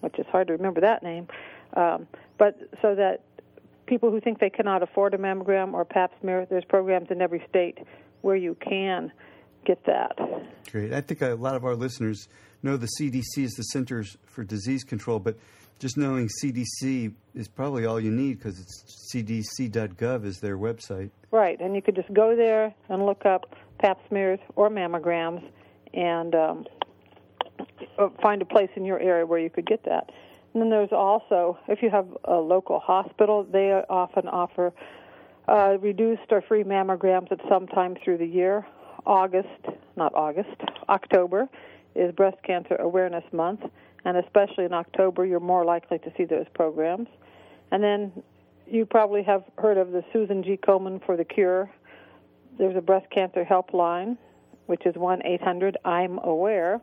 which 0.00 0.18
is 0.18 0.26
hard 0.26 0.48
to 0.48 0.54
remember 0.54 0.80
that 0.80 1.04
name. 1.04 1.28
Um, 1.76 2.08
but 2.36 2.58
so 2.82 2.96
that 2.96 3.22
people 3.86 4.10
who 4.10 4.20
think 4.20 4.40
they 4.40 4.50
cannot 4.50 4.82
afford 4.82 5.14
a 5.14 5.18
mammogram 5.18 5.72
or 5.72 5.84
pap 5.84 6.10
smear, 6.20 6.48
there's 6.50 6.64
programs 6.64 7.12
in 7.12 7.22
every 7.22 7.44
state 7.48 7.78
where 8.22 8.34
you 8.34 8.56
can 8.60 9.12
get 9.64 9.84
that. 9.86 10.16
Great. 10.70 10.92
I 10.92 11.00
think 11.00 11.22
a 11.22 11.34
lot 11.34 11.54
of 11.54 11.64
our 11.64 11.74
listeners 11.74 12.28
know 12.62 12.76
the 12.76 12.88
CDC 12.98 13.44
is 13.44 13.52
the 13.52 13.64
Centers 13.64 14.16
for 14.24 14.44
Disease 14.44 14.84
Control, 14.84 15.18
but 15.18 15.36
just 15.78 15.96
knowing 15.96 16.28
CDC 16.42 17.12
is 17.34 17.48
probably 17.48 17.86
all 17.86 17.98
you 17.98 18.12
need 18.12 18.38
because 18.38 18.60
it's 18.60 19.12
cdc.gov 19.12 20.24
is 20.24 20.38
their 20.38 20.56
website. 20.56 21.10
Right, 21.30 21.60
and 21.60 21.74
you 21.74 21.82
could 21.82 21.96
just 21.96 22.12
go 22.12 22.36
there 22.36 22.72
and 22.88 23.04
look 23.04 23.26
up 23.26 23.56
pap 23.78 23.98
smears 24.08 24.38
or 24.54 24.70
mammograms 24.70 25.42
and 25.92 26.34
um, 26.34 26.66
uh, 27.98 28.08
find 28.22 28.40
a 28.42 28.44
place 28.44 28.70
in 28.76 28.84
your 28.84 29.00
area 29.00 29.26
where 29.26 29.40
you 29.40 29.50
could 29.50 29.66
get 29.66 29.84
that. 29.84 30.10
And 30.52 30.62
then 30.62 30.70
there's 30.70 30.92
also, 30.92 31.58
if 31.66 31.82
you 31.82 31.90
have 31.90 32.06
a 32.24 32.34
local 32.34 32.78
hospital, 32.78 33.44
they 33.50 33.72
often 33.88 34.28
offer 34.28 34.72
uh, 35.48 35.78
reduced 35.80 36.30
or 36.30 36.42
free 36.42 36.62
mammograms 36.62 37.32
at 37.32 37.40
some 37.48 37.66
time 37.66 37.96
through 38.04 38.18
the 38.18 38.26
year. 38.26 38.64
August, 39.06 39.48
not 39.96 40.14
August, 40.14 40.56
October 40.88 41.48
is 41.94 42.14
Breast 42.14 42.38
Cancer 42.44 42.76
Awareness 42.76 43.24
Month, 43.32 43.60
and 44.04 44.16
especially 44.16 44.64
in 44.64 44.72
October, 44.72 45.26
you're 45.26 45.40
more 45.40 45.64
likely 45.64 45.98
to 46.00 46.12
see 46.16 46.24
those 46.24 46.46
programs. 46.54 47.08
And 47.70 47.82
then 47.82 48.12
you 48.66 48.86
probably 48.86 49.22
have 49.22 49.44
heard 49.58 49.78
of 49.78 49.92
the 49.92 50.04
Susan 50.12 50.42
G. 50.42 50.56
Komen 50.56 51.04
for 51.04 51.16
the 51.16 51.24
Cure. 51.24 51.70
There's 52.58 52.76
a 52.76 52.80
breast 52.80 53.06
cancer 53.10 53.44
helpline, 53.44 54.16
which 54.66 54.86
is 54.86 54.94
1 54.94 55.24
800 55.24 55.76
I'm 55.84 56.18
Aware, 56.18 56.80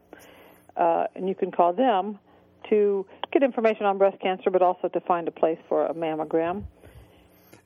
uh, 0.78 1.06
and 1.16 1.28
you 1.28 1.36
can 1.36 1.52
call 1.52 1.74
them 1.74 2.20
to 2.70 3.06
get 3.32 3.44
information 3.44 3.86
on 3.86 3.98
breast 3.98 4.20
cancer, 4.20 4.50
but 4.50 4.62
also 4.62 4.88
to 4.90 5.00
find 5.02 5.28
a 5.28 5.32
place 5.32 5.58
for 5.68 5.86
a 5.86 5.94
mammogram. 5.94 6.64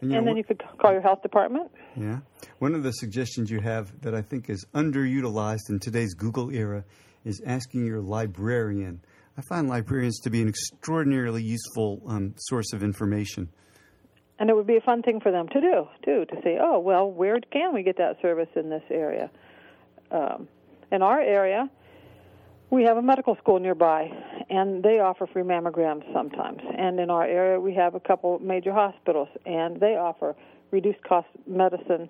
And, 0.03 0.11
you 0.11 0.19
know, 0.19 0.25
then 0.25 0.37
you 0.37 0.43
could 0.43 0.61
call 0.79 0.91
your 0.91 1.01
health 1.01 1.21
department. 1.21 1.71
Yeah. 1.95 2.19
One 2.59 2.75
of 2.75 2.83
the 2.83 2.91
suggestions 2.91 3.49
you 3.49 3.61
have 3.61 4.01
that 4.01 4.13
I 4.13 4.21
think 4.21 4.49
is 4.49 4.65
underutilized 4.73 5.69
in 5.69 5.79
today's 5.79 6.13
Google 6.13 6.51
era 6.51 6.83
is 7.23 7.41
asking 7.45 7.85
your 7.85 8.01
librarian. 8.01 9.01
I 9.37 9.41
find 9.49 9.67
librarians 9.67 10.19
to 10.21 10.29
be 10.29 10.41
an 10.41 10.47
extraordinarily 10.47 11.41
useful 11.41 12.01
um, 12.07 12.35
source 12.37 12.73
of 12.73 12.83
information. 12.83 13.49
And 14.39 14.49
it 14.49 14.55
would 14.55 14.67
be 14.67 14.77
a 14.77 14.81
fun 14.81 15.01
thing 15.01 15.19
for 15.21 15.31
them 15.31 15.47
to 15.49 15.61
do, 15.61 15.87
too, 16.03 16.25
to 16.25 16.41
say, 16.43 16.57
oh, 16.61 16.79
well, 16.79 17.09
where 17.09 17.39
can 17.51 17.73
we 17.73 17.83
get 17.83 17.97
that 17.97 18.21
service 18.21 18.49
in 18.55 18.69
this 18.69 18.83
area? 18.89 19.31
Um, 20.11 20.47
in 20.91 21.01
our 21.01 21.21
area, 21.21 21.69
we 22.73 22.83
have 22.83 22.97
a 22.97 23.01
medical 23.03 23.35
school 23.35 23.59
nearby, 23.59 24.11
and 24.49 24.81
they 24.81 24.99
offer 24.99 25.27
free 25.27 25.43
mammograms 25.43 26.11
sometimes. 26.11 26.59
And 26.75 26.99
in 26.99 27.11
our 27.11 27.23
area, 27.23 27.59
we 27.59 27.71
have 27.75 27.93
a 27.93 27.99
couple 27.99 28.39
major 28.39 28.73
hospitals, 28.73 29.27
and 29.45 29.79
they 29.79 29.95
offer 29.95 30.35
reduced 30.71 31.03
cost 31.03 31.27
medicine. 31.45 32.09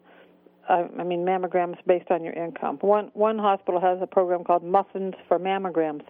Uh, 0.69 0.85
I 0.97 1.03
mean, 1.03 1.25
mammograms 1.25 1.75
based 1.85 2.09
on 2.09 2.23
your 2.23 2.31
income. 2.31 2.77
One 2.79 3.11
one 3.13 3.37
hospital 3.37 3.81
has 3.81 3.99
a 4.01 4.07
program 4.07 4.45
called 4.45 4.63
Muffins 4.63 5.15
for 5.27 5.37
Mammograms. 5.37 6.03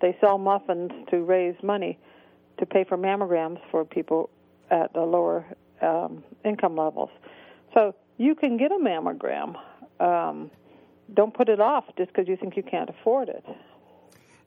They 0.00 0.16
sell 0.20 0.38
muffins 0.38 0.90
to 1.10 1.22
raise 1.22 1.54
money 1.62 1.96
to 2.58 2.66
pay 2.66 2.82
for 2.82 2.98
mammograms 2.98 3.60
for 3.70 3.84
people 3.84 4.28
at 4.72 4.92
the 4.92 5.02
lower 5.02 5.46
um, 5.82 6.24
income 6.44 6.74
levels. 6.74 7.10
So 7.74 7.94
you 8.18 8.34
can 8.34 8.56
get 8.56 8.72
a 8.72 8.78
mammogram. 8.78 9.54
Um, 10.00 10.50
don't 11.14 11.32
put 11.32 11.48
it 11.48 11.60
off 11.60 11.84
just 11.96 12.12
because 12.12 12.26
you 12.26 12.36
think 12.36 12.56
you 12.56 12.64
can't 12.64 12.90
afford 12.90 13.28
it. 13.28 13.44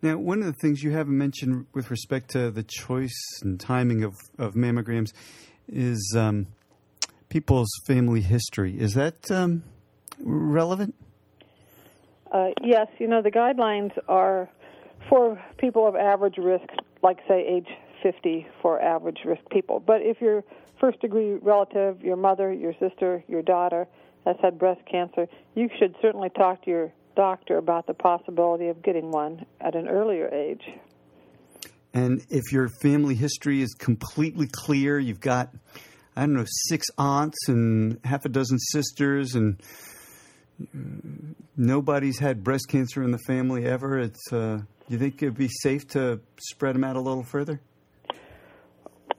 Now, 0.03 0.17
one 0.17 0.39
of 0.39 0.47
the 0.47 0.53
things 0.53 0.83
you 0.83 0.91
haven't 0.91 1.17
mentioned 1.17 1.65
with 1.73 1.89
respect 1.89 2.31
to 2.31 2.51
the 2.51 2.61
choice 2.61 3.39
and 3.41 3.57
timing 3.57 4.03
of, 4.03 4.15
of 4.37 4.53
mammograms 4.53 5.13
is 5.69 6.13
um, 6.17 6.47
people's 7.29 7.69
family 7.87 8.19
history. 8.19 8.77
Is 8.77 8.95
that 8.95 9.31
um, 9.31 9.63
relevant? 10.19 10.93
Uh, 12.29 12.49
yes, 12.61 12.87
you 12.97 13.07
know, 13.07 13.21
the 13.21 13.31
guidelines 13.31 13.97
are 14.09 14.49
for 15.07 15.41
people 15.57 15.87
of 15.87 15.95
average 15.95 16.35
risk, 16.37 16.67
like, 17.01 17.19
say, 17.25 17.45
age 17.47 17.69
50 18.03 18.45
for 18.61 18.81
average 18.81 19.19
risk 19.23 19.43
people. 19.51 19.79
But 19.79 20.01
if 20.01 20.19
your 20.19 20.43
first 20.81 20.99
degree 20.99 21.35
relative, 21.35 22.01
your 22.01 22.17
mother, 22.17 22.51
your 22.51 22.73
sister, 22.77 23.23
your 23.29 23.41
daughter, 23.41 23.87
has 24.25 24.35
had 24.41 24.59
breast 24.59 24.81
cancer, 24.85 25.29
you 25.55 25.69
should 25.79 25.95
certainly 26.01 26.29
talk 26.29 26.65
to 26.65 26.69
your 26.69 26.93
doctor 27.15 27.57
about 27.57 27.87
the 27.87 27.93
possibility 27.93 28.67
of 28.67 28.81
getting 28.81 29.11
one 29.11 29.45
at 29.61 29.75
an 29.75 29.87
earlier 29.87 30.27
age. 30.33 30.63
And 31.93 32.25
if 32.29 32.51
your 32.51 32.69
family 32.81 33.15
history 33.15 33.61
is 33.61 33.73
completely 33.75 34.47
clear, 34.51 34.97
you've 34.97 35.19
got, 35.19 35.49
I 36.15 36.21
don't 36.21 36.33
know, 36.33 36.45
six 36.47 36.87
aunts 36.97 37.37
and 37.47 37.99
half 38.03 38.25
a 38.25 38.29
dozen 38.29 38.57
sisters, 38.57 39.35
and 39.35 39.61
nobody's 41.55 42.17
had 42.17 42.43
breast 42.43 42.67
cancer 42.67 43.03
in 43.03 43.11
the 43.11 43.19
family 43.19 43.65
ever, 43.65 43.99
it's, 43.99 44.33
uh, 44.33 44.61
you 44.89 44.97
think 44.97 45.21
it'd 45.21 45.37
be 45.37 45.49
safe 45.49 45.87
to 45.89 46.19
spread 46.41 46.75
them 46.75 46.83
out 46.83 46.95
a 46.95 46.99
little 46.99 47.23
further? 47.23 47.61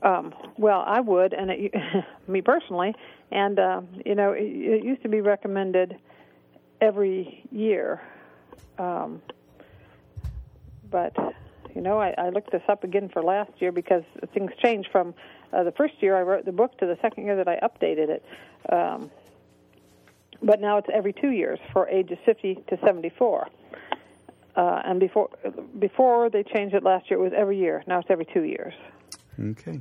Um, 0.02 0.34
well, 0.58 0.84
I 0.86 1.00
would, 1.00 1.32
and 1.32 1.50
it, 1.50 1.72
me 2.28 2.42
personally, 2.42 2.94
and 3.30 3.58
uh, 3.58 3.80
you 4.04 4.14
know, 4.14 4.32
it, 4.32 4.42
it 4.42 4.84
used 4.84 5.02
to 5.02 5.08
be 5.08 5.20
recommended 5.20 5.96
every 6.80 7.46
year. 7.50 8.00
Um, 8.78 9.22
but 10.90 11.14
you 11.74 11.80
know, 11.80 11.98
I, 11.98 12.14
I 12.16 12.28
looked 12.30 12.52
this 12.52 12.62
up 12.68 12.84
again 12.84 13.08
for 13.08 13.22
last 13.22 13.50
year 13.58 13.72
because 13.72 14.04
things 14.32 14.52
changed 14.62 14.88
from 14.92 15.14
uh, 15.52 15.64
the 15.64 15.72
first 15.72 15.94
year 16.00 16.16
I 16.16 16.22
wrote 16.22 16.44
the 16.44 16.52
book 16.52 16.78
to 16.78 16.86
the 16.86 16.96
second 17.02 17.24
year 17.24 17.36
that 17.36 17.48
I 17.48 17.56
updated 17.56 18.08
it. 18.08 18.24
Um, 18.70 19.10
but 20.42 20.60
now 20.60 20.78
it's 20.78 20.88
every 20.92 21.12
two 21.12 21.30
years 21.30 21.58
for 21.72 21.88
ages 21.88 22.18
50 22.24 22.56
to 22.68 22.78
74. 22.84 23.48
Uh, 24.56 24.82
and 24.84 25.00
before 25.00 25.30
before 25.80 26.30
they 26.30 26.44
changed 26.44 26.76
it 26.76 26.84
last 26.84 27.10
year, 27.10 27.18
it 27.18 27.22
was 27.22 27.32
every 27.36 27.58
year. 27.58 27.82
Now 27.88 27.98
it's 27.98 28.10
every 28.10 28.26
two 28.26 28.44
years. 28.44 28.72
Okay. 29.40 29.80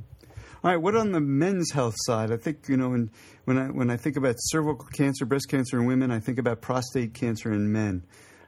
All 0.64 0.70
right. 0.70 0.80
What 0.80 0.96
on 0.96 1.12
the 1.12 1.20
men's 1.20 1.72
health 1.72 1.94
side? 2.06 2.32
I 2.32 2.38
think 2.38 2.70
you 2.70 2.78
know 2.78 2.88
when 2.88 3.10
when 3.44 3.58
I 3.58 3.66
when 3.66 3.90
I 3.90 3.98
think 3.98 4.16
about 4.16 4.36
cervical 4.38 4.86
cancer, 4.94 5.26
breast 5.26 5.46
cancer 5.50 5.78
in 5.78 5.84
women, 5.84 6.10
I 6.10 6.20
think 6.20 6.38
about 6.38 6.62
prostate 6.62 7.12
cancer 7.12 7.52
in 7.52 7.70
men. 7.70 8.02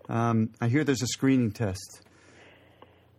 Um, 0.09 0.49
I 0.59 0.69
hear 0.69 0.83
there's 0.83 1.03
a 1.03 1.09
screening 1.09 1.53
test. 1.53 2.01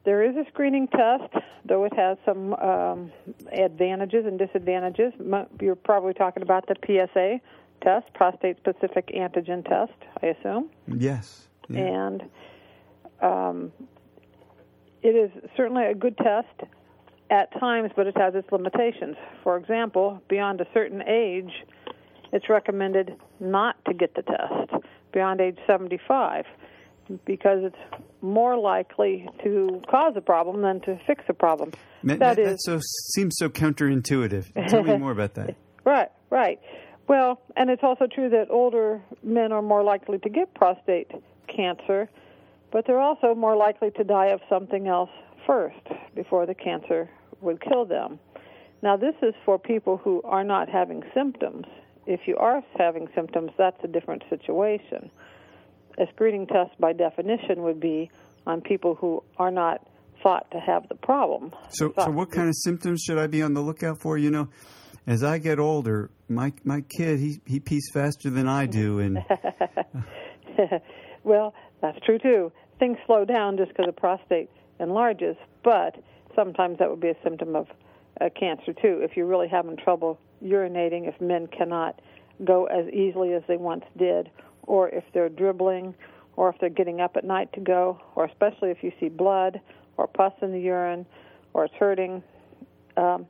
There 0.03 0.23
is 0.23 0.35
a 0.35 0.49
screening 0.49 0.87
test, 0.87 1.31
though 1.63 1.83
it 1.83 1.93
has 1.95 2.17
some 2.25 2.55
um, 2.55 3.11
advantages 3.51 4.25
and 4.25 4.39
disadvantages. 4.39 5.13
You're 5.61 5.75
probably 5.75 6.15
talking 6.15 6.41
about 6.41 6.65
the 6.67 6.75
PSA 6.83 7.39
test, 7.83 8.11
prostate 8.15 8.57
specific 8.57 9.09
antigen 9.09 9.63
test, 9.63 9.93
I 10.23 10.27
assume. 10.27 10.71
Yes. 10.87 11.47
Yeah. 11.69 11.81
And 11.81 12.23
um, 13.21 13.71
it 15.03 15.09
is 15.09 15.29
certainly 15.55 15.85
a 15.85 15.93
good 15.93 16.17
test 16.17 16.71
at 17.29 17.51
times, 17.59 17.91
but 17.95 18.07
it 18.07 18.17
has 18.17 18.35
its 18.35 18.51
limitations. 18.51 19.15
For 19.43 19.57
example, 19.57 20.21
beyond 20.29 20.61
a 20.61 20.65
certain 20.73 21.01
age, 21.01 21.51
it's 22.31 22.49
recommended 22.49 23.15
not 23.39 23.75
to 23.85 23.93
get 23.93 24.15
the 24.15 24.21
test 24.21 24.83
beyond 25.13 25.41
age 25.41 25.57
75 25.65 26.45
because 27.25 27.59
it's 27.63 28.03
more 28.21 28.57
likely 28.57 29.27
to 29.43 29.81
cause 29.89 30.13
a 30.15 30.21
problem 30.21 30.61
than 30.61 30.81
to 30.81 30.99
fix 31.07 31.23
a 31.29 31.33
problem. 31.33 31.71
that, 32.03 32.19
that 32.19 32.39
is, 32.39 32.57
so 32.65 32.79
seems 33.15 33.35
so 33.37 33.49
counterintuitive. 33.49 34.45
Tell 34.69 34.83
me 34.83 34.97
more 34.97 35.11
about 35.11 35.35
that. 35.35 35.55
Right, 35.85 36.09
right. 36.29 36.59
Well, 37.07 37.39
and 37.55 37.69
it's 37.69 37.81
also 37.81 38.07
true 38.13 38.27
that 38.31 38.47
older 38.49 39.01
men 39.23 39.53
are 39.53 39.61
more 39.61 39.83
likely 39.83 40.17
to 40.17 40.29
get 40.29 40.53
prostate 40.53 41.09
cancer, 41.47 42.09
but 42.73 42.85
they're 42.85 42.99
also 42.99 43.33
more 43.33 43.55
likely 43.55 43.91
to 43.91 44.03
die 44.03 44.31
of 44.31 44.41
something 44.49 44.89
else 44.89 45.09
first 45.45 45.79
before 46.13 46.45
the 46.45 46.53
cancer 46.53 47.09
would 47.41 47.61
kill 47.61 47.85
them. 47.85 48.19
Now, 48.81 48.95
this 48.95 49.15
is 49.21 49.33
for 49.45 49.57
people 49.57 49.97
who 49.97 50.21
are 50.23 50.43
not 50.43 50.69
having 50.69 51.03
symptoms. 51.13 51.65
If 52.05 52.21
you 52.25 52.37
are 52.37 52.61
having 52.77 53.07
symptoms, 53.15 53.51
that's 53.57 53.77
a 53.83 53.87
different 53.87 54.23
situation. 54.29 55.09
A 55.97 56.05
screening 56.13 56.47
test, 56.47 56.79
by 56.79 56.93
definition, 56.93 57.63
would 57.63 57.79
be 57.79 58.09
on 58.45 58.61
people 58.61 58.95
who 58.95 59.23
are 59.37 59.51
not 59.51 59.85
thought 60.23 60.49
to 60.51 60.59
have 60.59 60.87
the 60.89 60.95
problem. 60.95 61.51
So, 61.69 61.93
so 61.97 62.11
what 62.11 62.31
kind 62.31 62.47
of 62.47 62.55
symptoms 62.55 63.01
should 63.05 63.17
I 63.17 63.27
be 63.27 63.41
on 63.41 63.53
the 63.53 63.61
lookout 63.61 63.99
for? 63.99 64.17
You 64.17 64.31
know, 64.31 64.49
as 65.05 65.23
I 65.23 65.37
get 65.37 65.59
older, 65.59 66.11
my 66.27 66.53
my 66.63 66.81
kid 66.81 67.19
he 67.19 67.41
he 67.45 67.59
pees 67.59 67.89
faster 67.93 68.29
than 68.29 68.47
I 68.47 68.65
do, 68.65 68.99
and 68.99 69.19
well, 71.23 71.53
that's 71.81 71.97
true 72.05 72.19
too. 72.19 72.51
Things 72.79 72.97
slow 73.05 73.25
down 73.25 73.57
just 73.57 73.69
because 73.69 73.85
the 73.87 73.93
prostate 73.93 74.49
enlarges, 74.79 75.35
but 75.63 75.95
sometimes 76.37 76.77
that 76.79 76.89
would 76.89 77.01
be 77.01 77.09
a 77.09 77.17
symptom 77.23 77.55
of 77.55 77.67
uh, 78.21 78.29
cancer 78.39 78.73
too. 78.73 78.99
If 79.01 79.17
you're 79.17 79.25
really 79.25 79.47
having 79.47 79.75
trouble 79.75 80.19
urinating, 80.43 81.09
if 81.09 81.19
men 81.19 81.47
cannot 81.47 81.99
go 82.45 82.65
as 82.65 82.87
easily 82.93 83.33
as 83.33 83.41
they 83.47 83.57
once 83.57 83.83
did, 83.97 84.29
or 84.63 84.89
if 84.89 85.03
they're 85.13 85.29
dribbling, 85.29 85.95
or 86.35 86.49
if 86.49 86.55
they're 86.59 86.69
getting 86.69 87.01
up 87.01 87.17
at 87.17 87.23
night 87.25 87.51
to 87.53 87.59
go, 87.59 87.99
or 88.15 88.25
especially 88.25 88.69
if 88.69 88.83
you 88.83 88.91
see 88.99 89.09
blood 89.09 89.59
or 89.97 90.07
pus 90.07 90.33
in 90.41 90.51
the 90.51 90.59
urine, 90.59 91.05
or 91.53 91.65
it's 91.65 91.73
hurting. 91.79 92.21
Um, 92.95 93.25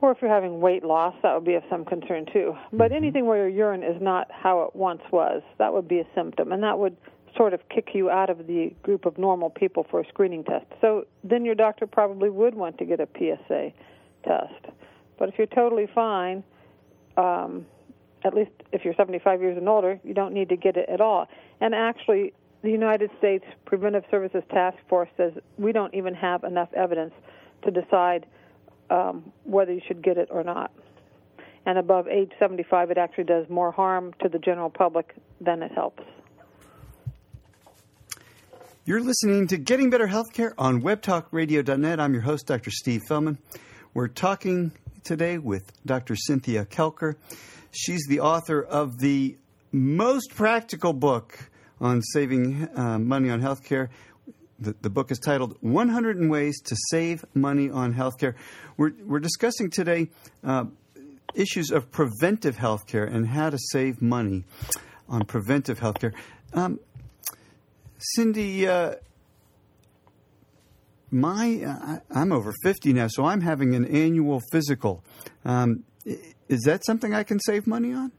or 0.00 0.12
if 0.12 0.18
you're 0.20 0.30
having 0.30 0.60
weight 0.60 0.84
loss, 0.84 1.14
that 1.22 1.34
would 1.34 1.44
be 1.44 1.54
of 1.54 1.62
some 1.70 1.84
concern 1.84 2.26
too. 2.32 2.54
But 2.72 2.86
mm-hmm. 2.86 2.96
anything 2.96 3.26
where 3.26 3.48
your 3.48 3.48
urine 3.48 3.82
is 3.82 4.00
not 4.00 4.30
how 4.30 4.62
it 4.64 4.76
once 4.76 5.02
was, 5.12 5.42
that 5.58 5.72
would 5.72 5.88
be 5.88 6.00
a 6.00 6.06
symptom, 6.14 6.52
and 6.52 6.62
that 6.62 6.78
would 6.78 6.96
sort 7.36 7.54
of 7.54 7.60
kick 7.68 7.90
you 7.94 8.10
out 8.10 8.30
of 8.30 8.46
the 8.46 8.72
group 8.82 9.06
of 9.06 9.18
normal 9.18 9.50
people 9.50 9.86
for 9.90 10.00
a 10.00 10.08
screening 10.08 10.44
test. 10.44 10.66
So 10.80 11.06
then 11.22 11.44
your 11.44 11.54
doctor 11.54 11.86
probably 11.86 12.30
would 12.30 12.54
want 12.54 12.78
to 12.78 12.84
get 12.84 13.00
a 13.00 13.08
PSA 13.18 13.72
test. 14.24 14.74
But 15.18 15.28
if 15.28 15.34
you're 15.38 15.46
totally 15.46 15.88
fine, 15.94 16.44
um, 17.16 17.66
at 18.24 18.34
least 18.34 18.50
if 18.72 18.84
you're 18.84 18.94
75 18.94 19.40
years 19.40 19.56
and 19.56 19.68
older, 19.68 20.00
you 20.02 20.14
don't 20.14 20.32
need 20.32 20.48
to 20.48 20.56
get 20.56 20.76
it 20.76 20.88
at 20.88 21.00
all. 21.00 21.28
And 21.60 21.74
actually, 21.74 22.32
the 22.62 22.70
United 22.70 23.10
States 23.18 23.44
Preventive 23.66 24.04
Services 24.10 24.42
Task 24.50 24.78
Force 24.88 25.10
says 25.16 25.32
we 25.58 25.72
don't 25.72 25.94
even 25.94 26.14
have 26.14 26.44
enough 26.44 26.72
evidence 26.74 27.12
to 27.64 27.70
decide 27.70 28.26
um, 28.90 29.32
whether 29.44 29.72
you 29.72 29.80
should 29.86 30.02
get 30.02 30.16
it 30.16 30.28
or 30.30 30.42
not. 30.42 30.72
And 31.66 31.78
above 31.78 32.08
age 32.08 32.30
75, 32.38 32.90
it 32.90 32.98
actually 32.98 33.24
does 33.24 33.46
more 33.48 33.70
harm 33.70 34.14
to 34.22 34.28
the 34.28 34.38
general 34.38 34.70
public 34.70 35.14
than 35.40 35.62
it 35.62 35.72
helps. 35.72 36.02
You're 38.86 39.00
listening 39.00 39.46
to 39.46 39.56
Getting 39.56 39.88
Better 39.88 40.06
Healthcare 40.06 40.52
on 40.58 40.82
webtalkradio.net. 40.82 41.98
I'm 41.98 42.12
your 42.12 42.20
host, 42.20 42.46
Dr. 42.46 42.70
Steve 42.70 43.00
Feldman. 43.08 43.38
We're 43.94 44.08
talking 44.08 44.72
today 45.04 45.38
with 45.38 45.72
Dr. 45.86 46.14
Cynthia 46.16 46.66
Koelker. 46.66 47.14
She's 47.70 48.04
the 48.10 48.20
author 48.20 48.62
of 48.62 48.98
the 48.98 49.38
most 49.72 50.34
practical 50.34 50.92
book 50.92 51.48
on 51.80 52.02
saving 52.02 52.68
uh, 52.76 52.98
money 52.98 53.30
on 53.30 53.40
healthcare. 53.40 53.88
The, 54.58 54.76
the 54.82 54.90
book 54.90 55.10
is 55.10 55.18
titled 55.18 55.56
100 55.62 56.28
Ways 56.28 56.60
to 56.66 56.76
Save 56.90 57.24
Money 57.32 57.70
on 57.70 57.94
Healthcare. 57.94 58.34
We're, 58.76 58.92
we're 59.02 59.18
discussing 59.18 59.70
today 59.70 60.10
uh, 60.44 60.66
issues 61.34 61.70
of 61.70 61.90
preventive 61.90 62.58
healthcare 62.58 63.10
and 63.10 63.28
how 63.28 63.48
to 63.48 63.56
save 63.58 64.02
money 64.02 64.44
on 65.08 65.24
preventive 65.24 65.80
healthcare. 65.80 66.12
Um, 66.52 66.80
Cindy, 68.12 68.68
uh, 68.68 68.94
my 71.10 71.62
uh, 71.64 71.98
I'm 72.14 72.32
over 72.32 72.52
50 72.62 72.92
now, 72.92 73.06
so 73.08 73.24
I'm 73.24 73.40
having 73.40 73.74
an 73.74 73.84
annual 73.86 74.40
physical. 74.52 75.02
Um, 75.44 75.84
is 76.48 76.62
that 76.62 76.84
something 76.84 77.14
I 77.14 77.22
can 77.22 77.40
save 77.40 77.66
money 77.66 77.92
on? 77.92 78.12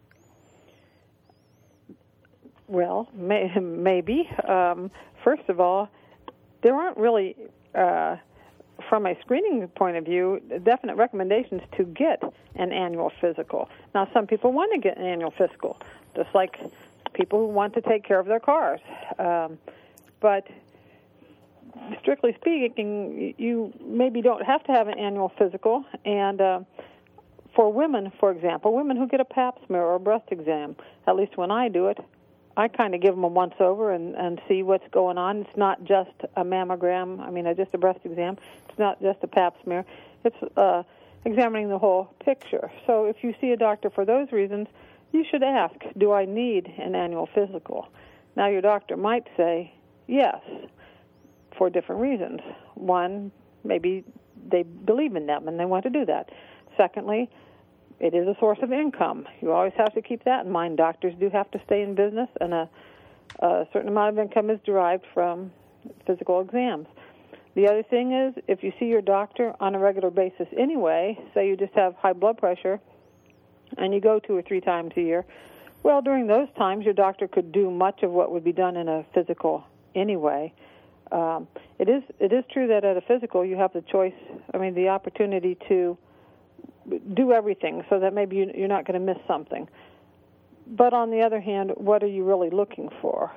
Well, 2.67 3.09
may, 3.13 3.51
maybe. 3.61 4.29
Um, 4.47 4.91
first 5.23 5.43
of 5.49 5.59
all, 5.59 5.89
there 6.63 6.75
aren't 6.75 6.97
really, 6.97 7.35
uh, 7.75 8.17
from 8.89 9.05
a 9.05 9.15
screening 9.21 9.67
point 9.69 9.97
of 9.97 10.05
view, 10.05 10.41
definite 10.63 10.95
recommendations 10.95 11.61
to 11.77 11.83
get 11.83 12.23
an 12.55 12.71
annual 12.71 13.11
physical. 13.21 13.69
Now, 13.93 14.09
some 14.13 14.25
people 14.25 14.51
want 14.51 14.73
to 14.73 14.79
get 14.79 14.97
an 14.97 15.05
annual 15.05 15.31
physical, 15.37 15.77
just 16.15 16.29
like 16.33 16.57
people 17.15 17.39
who 17.39 17.47
want 17.47 17.73
to 17.73 17.81
take 17.81 18.03
care 18.03 18.19
of 18.19 18.27
their 18.27 18.39
cars. 18.39 18.81
Um, 19.17 19.57
but 20.19 20.47
strictly 22.01 22.33
speaking, 22.39 23.33
you 23.37 23.73
maybe 23.83 24.21
don't 24.21 24.45
have 24.45 24.63
to 24.65 24.71
have 24.71 24.87
an 24.87 24.97
annual 24.99 25.31
physical. 25.37 25.85
And 26.05 26.41
uh, 26.41 26.59
for 27.55 27.71
women, 27.71 28.11
for 28.19 28.31
example, 28.31 28.75
women 28.75 28.97
who 28.97 29.07
get 29.07 29.19
a 29.19 29.25
pap 29.25 29.57
smear 29.65 29.81
or 29.81 29.95
a 29.95 29.99
breast 29.99 30.25
exam, 30.31 30.75
at 31.07 31.15
least 31.15 31.37
when 31.37 31.51
I 31.51 31.69
do 31.69 31.87
it, 31.87 31.99
I 32.57 32.69
kind 32.69 32.95
of 32.95 33.01
give 33.01 33.15
them 33.15 33.23
a 33.23 33.27
once 33.27 33.55
over 33.59 33.91
and 33.91 34.15
and 34.15 34.41
see 34.47 34.63
what's 34.63 34.87
going 34.91 35.17
on. 35.17 35.41
It's 35.41 35.57
not 35.57 35.83
just 35.83 36.11
a 36.37 36.43
mammogram. 36.43 37.19
I 37.19 37.29
mean, 37.29 37.53
just 37.55 37.73
a 37.73 37.77
breast 37.77 37.99
exam. 38.05 38.37
It's 38.69 38.79
not 38.79 39.01
just 39.01 39.19
a 39.23 39.27
pap 39.27 39.55
smear. 39.63 39.85
It's 40.23 40.37
uh, 40.55 40.83
examining 41.25 41.69
the 41.69 41.77
whole 41.77 42.13
picture. 42.23 42.71
So 42.87 43.05
if 43.05 43.23
you 43.23 43.35
see 43.41 43.51
a 43.51 43.57
doctor 43.57 43.89
for 43.89 44.05
those 44.05 44.31
reasons, 44.31 44.67
you 45.15 45.25
should 45.29 45.43
ask, 45.43 45.75
"Do 45.97 46.11
I 46.11 46.25
need 46.25 46.71
an 46.77 46.95
annual 46.95 47.27
physical?" 47.33 47.87
Now, 48.35 48.47
your 48.47 48.61
doctor 48.61 48.97
might 48.97 49.27
say 49.37 49.73
yes, 50.07 50.39
for 51.57 51.69
different 51.69 52.01
reasons. 52.01 52.41
One, 52.75 53.31
maybe 53.63 54.03
they 54.49 54.63
believe 54.63 55.15
in 55.15 55.25
them 55.25 55.47
and 55.47 55.59
they 55.59 55.65
want 55.65 55.83
to 55.83 55.89
do 55.89 56.05
that. 56.05 56.29
Secondly, 56.77 57.29
it 57.99 58.13
is 58.13 58.27
a 58.27 58.35
source 58.39 58.59
of 58.61 58.73
income. 58.73 59.25
You 59.41 59.51
always 59.51 59.73
have 59.77 59.93
to 59.93 60.01
keep 60.01 60.23
that 60.25 60.45
in 60.45 60.51
mind. 60.51 60.77
Doctors 60.77 61.13
do 61.19 61.29
have 61.29 61.49
to 61.51 61.61
stay 61.65 61.81
in 61.81 61.95
business, 61.95 62.29
and 62.41 62.53
a, 62.53 62.69
a 63.39 63.67
certain 63.71 63.87
amount 63.87 64.09
of 64.09 64.19
income 64.19 64.49
is 64.49 64.59
derived 64.65 65.05
from 65.13 65.51
physical 66.05 66.41
exams. 66.41 66.87
The 67.55 67.67
other 67.69 67.83
thing 67.83 68.11
is, 68.11 68.33
if 68.47 68.63
you 68.63 68.73
see 68.79 68.85
your 68.85 69.01
doctor 69.01 69.53
on 69.61 69.75
a 69.75 69.79
regular 69.79 70.09
basis 70.09 70.47
anyway, 70.57 71.17
say 71.33 71.47
you 71.47 71.55
just 71.55 71.73
have 71.73 71.95
high 71.95 72.11
blood 72.11 72.37
pressure, 72.37 72.81
and 73.77 73.93
you 73.93 73.99
go 73.99 74.19
two 74.19 74.35
or 74.35 74.41
three 74.41 74.61
times 74.61 74.93
a 74.97 75.01
year, 75.01 75.25
well, 75.83 76.01
during 76.01 76.25
those 76.27 76.47
times, 76.57 76.83
your 76.83 76.95
doctor 76.95 77.27
could 77.27 77.51
do 77.51 77.69
much 77.69 78.01
of 78.01 78.11
what 78.11 78.31
would 78.31 78.43
be 78.43 78.51
done 78.51 78.75
in 78.75 78.87
a 78.87 79.05
physical 79.13 79.63
anyway. 79.93 80.51
Um, 81.11 81.47
it 81.77 81.87
is 81.87 82.01
it 82.19 82.33
is 82.33 82.43
true 82.51 82.67
that 82.67 82.83
at 82.83 82.97
a 82.97 83.01
physical 83.01 83.45
you 83.45 83.55
have 83.57 83.71
the 83.73 83.81
choice. 83.81 84.15
I 84.53 84.57
mean, 84.57 84.73
the 84.73 84.89
opportunity 84.89 85.57
to 85.67 85.97
do 87.13 87.31
everything 87.31 87.83
so 87.89 87.99
that 87.99 88.13
maybe 88.13 88.51
you're 88.55 88.67
not 88.67 88.85
going 88.85 88.99
to 88.99 89.05
miss 89.05 89.21
something. 89.27 89.67
But 90.67 90.93
on 90.93 91.11
the 91.11 91.21
other 91.21 91.39
hand, 91.39 91.71
what 91.75 92.03
are 92.03 92.07
you 92.07 92.23
really 92.23 92.49
looking 92.49 92.89
for? 93.01 93.31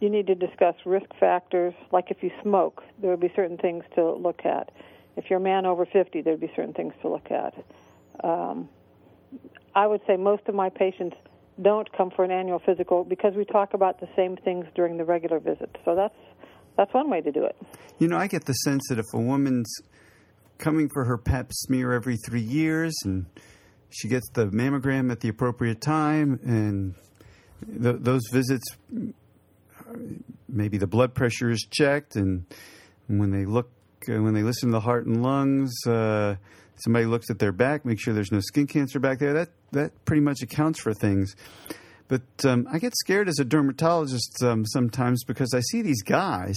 You 0.00 0.10
need 0.10 0.26
to 0.26 0.34
discuss 0.34 0.74
risk 0.84 1.06
factors, 1.18 1.74
like 1.90 2.10
if 2.10 2.22
you 2.22 2.30
smoke, 2.42 2.82
there 3.00 3.10
would 3.10 3.20
be 3.20 3.32
certain 3.34 3.56
things 3.56 3.84
to 3.94 4.12
look 4.12 4.44
at. 4.44 4.70
If 5.16 5.30
you're 5.30 5.38
a 5.38 5.42
man 5.42 5.64
over 5.64 5.86
50, 5.86 6.20
there 6.22 6.32
would 6.32 6.40
be 6.40 6.52
certain 6.56 6.74
things 6.74 6.92
to 7.02 7.08
look 7.08 7.30
at. 7.30 7.54
Um, 8.22 8.68
I 9.74 9.86
would 9.86 10.00
say 10.06 10.16
most 10.16 10.42
of 10.48 10.54
my 10.54 10.68
patients 10.68 11.16
don't 11.60 11.90
come 11.96 12.10
for 12.10 12.24
an 12.24 12.30
annual 12.30 12.60
physical 12.64 13.04
because 13.04 13.34
we 13.34 13.44
talk 13.44 13.74
about 13.74 14.00
the 14.00 14.08
same 14.16 14.36
things 14.36 14.66
during 14.74 14.96
the 14.96 15.04
regular 15.04 15.38
visit. 15.38 15.76
So 15.84 15.94
that's 15.94 16.14
that's 16.76 16.92
one 16.94 17.10
way 17.10 17.20
to 17.20 17.30
do 17.32 17.44
it. 17.44 17.56
You 17.98 18.08
know, 18.08 18.16
I 18.16 18.26
get 18.26 18.46
the 18.46 18.54
sense 18.54 18.82
that 18.88 18.98
if 18.98 19.04
a 19.14 19.18
woman's 19.18 19.70
coming 20.58 20.88
for 20.92 21.04
her 21.04 21.18
pap 21.18 21.48
smear 21.52 21.92
every 21.92 22.16
three 22.16 22.40
years, 22.40 22.94
and 23.04 23.26
she 23.90 24.08
gets 24.08 24.28
the 24.30 24.46
mammogram 24.46 25.10
at 25.10 25.20
the 25.20 25.28
appropriate 25.28 25.80
time, 25.80 26.40
and 26.44 26.94
th- 27.82 27.96
those 28.00 28.22
visits, 28.32 28.64
maybe 30.48 30.78
the 30.78 30.86
blood 30.86 31.14
pressure 31.14 31.50
is 31.50 31.66
checked, 31.70 32.16
and 32.16 32.46
when 33.08 33.30
they 33.30 33.44
look, 33.44 33.70
when 34.06 34.32
they 34.32 34.42
listen 34.42 34.70
to 34.70 34.72
the 34.72 34.80
heart 34.80 35.04
and 35.06 35.22
lungs, 35.22 35.74
uh, 35.86 36.36
somebody 36.76 37.06
looks 37.06 37.30
at 37.30 37.38
their 37.38 37.52
back, 37.52 37.84
make 37.84 38.00
sure 38.00 38.14
there's 38.14 38.32
no 38.32 38.40
skin 38.40 38.66
cancer 38.66 38.98
back 38.98 39.18
there. 39.18 39.32
That 39.32 39.48
that 39.72 40.04
pretty 40.04 40.22
much 40.22 40.42
accounts 40.42 40.80
for 40.80 40.92
things. 40.94 41.34
But 42.08 42.44
um, 42.44 42.66
I 42.70 42.78
get 42.78 42.94
scared 42.96 43.28
as 43.28 43.38
a 43.38 43.44
dermatologist 43.44 44.42
um, 44.42 44.66
sometimes 44.66 45.24
because 45.24 45.54
I 45.54 45.60
see 45.60 45.80
these 45.80 46.02
guys, 46.02 46.56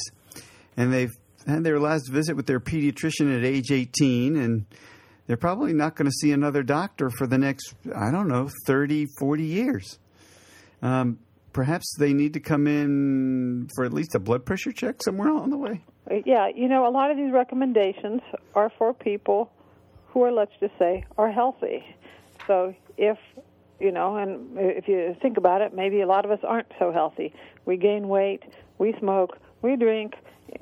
and 0.75 0.91
they've 0.91 1.13
had 1.47 1.63
their 1.63 1.79
last 1.79 2.09
visit 2.09 2.35
with 2.35 2.45
their 2.45 2.59
pediatrician 2.59 3.35
at 3.37 3.45
age 3.45 3.71
18 3.71 4.35
and 4.35 4.65
they're 5.27 5.37
probably 5.37 5.73
not 5.73 5.95
going 5.95 6.05
to 6.05 6.11
see 6.11 6.31
another 6.31 6.63
doctor 6.63 7.09
for 7.09 7.27
the 7.27 7.37
next 7.37 7.73
i 7.95 8.11
don't 8.11 8.27
know 8.27 8.49
30 8.65 9.07
40 9.19 9.43
years 9.43 9.99
um, 10.81 11.19
perhaps 11.53 11.95
they 11.97 12.13
need 12.13 12.33
to 12.33 12.39
come 12.39 12.67
in 12.67 13.69
for 13.75 13.85
at 13.85 13.93
least 13.93 14.15
a 14.15 14.19
blood 14.19 14.45
pressure 14.45 14.71
check 14.71 15.01
somewhere 15.03 15.29
along 15.29 15.49
the 15.49 15.57
way 15.57 15.81
yeah 16.25 16.47
you 16.53 16.67
know 16.67 16.87
a 16.87 16.91
lot 16.91 17.11
of 17.11 17.17
these 17.17 17.31
recommendations 17.31 18.21
are 18.55 18.71
for 18.77 18.93
people 18.93 19.51
who 20.15 20.35
let's 20.35 20.51
just 20.59 20.73
say 20.79 21.05
are 21.17 21.31
healthy 21.31 21.85
so 22.47 22.73
if 22.97 23.19
you 23.79 23.91
know 23.91 24.15
and 24.15 24.57
if 24.57 24.87
you 24.87 25.15
think 25.21 25.37
about 25.37 25.61
it 25.61 25.75
maybe 25.75 26.01
a 26.01 26.07
lot 26.07 26.25
of 26.25 26.31
us 26.31 26.39
aren't 26.43 26.71
so 26.79 26.91
healthy 26.91 27.31
we 27.65 27.77
gain 27.77 28.07
weight 28.07 28.41
we 28.79 28.95
smoke 28.99 29.37
we 29.61 29.75
drink 29.75 30.15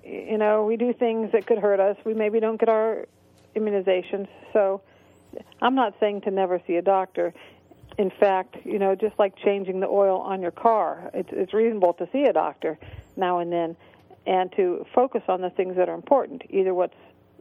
you 0.03 0.37
know, 0.37 0.65
we 0.65 0.77
do 0.77 0.93
things 0.93 1.31
that 1.31 1.45
could 1.45 1.59
hurt 1.59 1.79
us. 1.79 1.97
We 2.05 2.13
maybe 2.13 2.39
don't 2.39 2.59
get 2.59 2.69
our 2.69 3.07
immunizations. 3.55 4.27
So 4.51 4.81
I'm 5.61 5.75
not 5.75 5.95
saying 5.99 6.21
to 6.21 6.31
never 6.31 6.61
see 6.65 6.75
a 6.75 6.81
doctor. 6.81 7.33
In 7.97 8.09
fact, 8.09 8.57
you 8.65 8.79
know, 8.79 8.95
just 8.95 9.17
like 9.19 9.35
changing 9.37 9.79
the 9.79 9.87
oil 9.87 10.19
on 10.19 10.41
your 10.41 10.51
car, 10.51 11.11
it's, 11.13 11.29
it's 11.31 11.53
reasonable 11.53 11.93
to 11.93 12.07
see 12.11 12.23
a 12.23 12.33
doctor 12.33 12.77
now 13.15 13.39
and 13.39 13.51
then 13.51 13.75
and 14.25 14.51
to 14.53 14.85
focus 14.95 15.21
on 15.27 15.41
the 15.41 15.49
things 15.49 15.75
that 15.75 15.89
are 15.89 15.95
important, 15.95 16.43
either 16.49 16.73
what's 16.73 16.95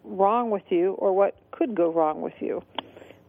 wrong 0.05 0.51
with 0.51 0.65
you 0.69 0.93
or 0.93 1.13
what 1.13 1.37
could 1.51 1.75
go 1.75 1.91
wrong 1.93 2.21
with 2.21 2.35
you. 2.41 2.63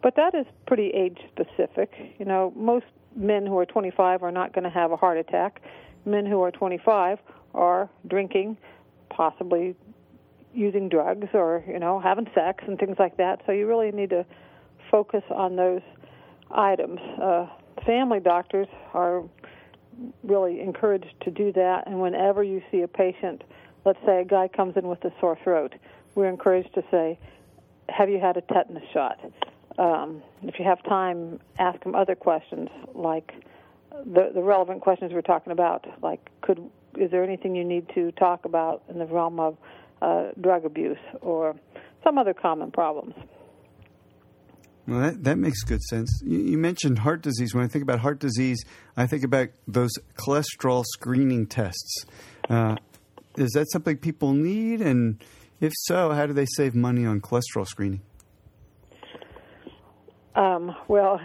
But 0.02 0.16
that 0.18 0.36
is 0.36 0.46
pretty 0.68 0.90
age 0.90 1.20
specific. 1.32 1.92
You 2.20 2.26
know, 2.26 2.52
most 2.56 2.86
men 3.16 3.46
who 3.46 3.58
are 3.58 3.66
25 3.66 4.24
are 4.24 4.32
not 4.32 4.54
going 4.54 4.64
to 4.64 4.70
have 4.70 4.92
a 4.92 4.98
heart 4.98 5.18
attack. 5.18 5.62
Men 6.06 6.26
who 6.26 6.42
are 6.42 6.52
25 6.52 7.20
are 7.54 7.90
drinking, 8.08 8.58
possibly 9.10 9.76
using 10.54 10.88
drugs 10.88 11.28
or 11.34 11.64
you 11.68 11.80
know 11.80 12.00
having 12.00 12.28
sex 12.36 12.64
and 12.68 12.78
things 12.78 12.98
like 13.00 13.18
that. 13.18 13.42
So 13.46 13.52
you 13.52 13.68
really 13.68 13.92
need 13.92 14.10
to 14.12 14.26
focus 14.92 15.24
on 15.30 15.56
those 15.56 15.82
items. 16.52 17.00
Uh, 17.22 17.48
family 17.86 18.20
doctors 18.20 18.68
are 18.94 19.24
really 20.24 20.62
encouraged 20.62 21.14
to 21.22 21.32
do 21.32 21.52
that, 21.54 21.84
and 21.88 22.02
whenever 22.02 22.44
you 22.44 22.62
see 22.72 22.82
a 22.82 22.88
patient, 22.88 23.44
let's 23.86 24.00
say 24.06 24.22
a 24.22 24.26
guy 24.26 24.48
comes 24.48 24.76
in 24.76 24.88
with 24.88 25.04
a 25.06 25.12
sore 25.20 25.38
throat, 25.44 25.74
we're 26.16 26.30
encouraged 26.30 26.74
to 26.76 26.84
say, 26.92 27.18
"Have 27.90 28.10
you 28.10 28.20
had 28.20 28.38
a 28.38 28.42
tetanus 28.42 28.84
shot?" 28.94 29.20
Um, 29.78 30.22
if 30.44 30.60
you 30.60 30.66
have 30.66 30.84
time, 30.84 31.40
ask 31.58 31.84
them 31.84 31.96
other 31.96 32.16
questions 32.16 32.70
like 32.94 33.34
the 33.92 34.32
the 34.34 34.42
relevant 34.42 34.82
questions 34.82 35.12
we're 35.14 35.22
talking 35.22 35.52
about, 35.52 35.86
like 36.02 36.30
could 36.42 36.60
is 36.98 37.12
there 37.12 37.24
anything 37.24 37.56
you 37.56 37.64
need 37.64 37.90
to 37.96 38.12
talk 38.14 38.46
about 38.46 38.84
in 38.90 39.00
the 39.00 39.06
realm 39.06 39.40
of 39.40 39.58
uh, 40.02 40.30
drug 40.40 40.66
abuse 40.66 40.98
or 41.22 41.56
some 42.04 42.18
other 42.18 42.34
common 42.34 42.72
problems? 42.72 43.16
Well, 44.88 45.00
that, 45.00 45.24
that 45.24 45.38
makes 45.38 45.64
good 45.64 45.82
sense. 45.82 46.22
You, 46.26 46.40
you, 46.40 46.58
mentioned 46.58 47.00
heart 47.00 47.22
disease. 47.22 47.56
When 47.56 47.64
I 47.64 47.68
think 47.68 47.84
about 47.84 48.00
heart 48.00 48.20
disease, 48.20 48.64
I 48.98 49.08
think 49.08 49.24
about 49.24 49.50
those 49.66 49.92
cholesterol 50.18 50.84
screening 50.86 51.48
tests. 51.48 52.06
Uh, 52.50 52.76
is 53.38 53.52
that 53.52 53.72
something 53.72 53.98
people 53.98 54.34
need? 54.34 54.82
And 54.82 55.24
if 55.60 55.72
so, 55.76 56.12
how 56.12 56.26
do 56.26 56.34
they 56.34 56.46
save 56.46 56.76
money 56.76 57.06
on 57.06 57.22
cholesterol 57.22 57.66
screening? 57.66 58.02
Um, 60.36 60.76
well, 60.88 61.20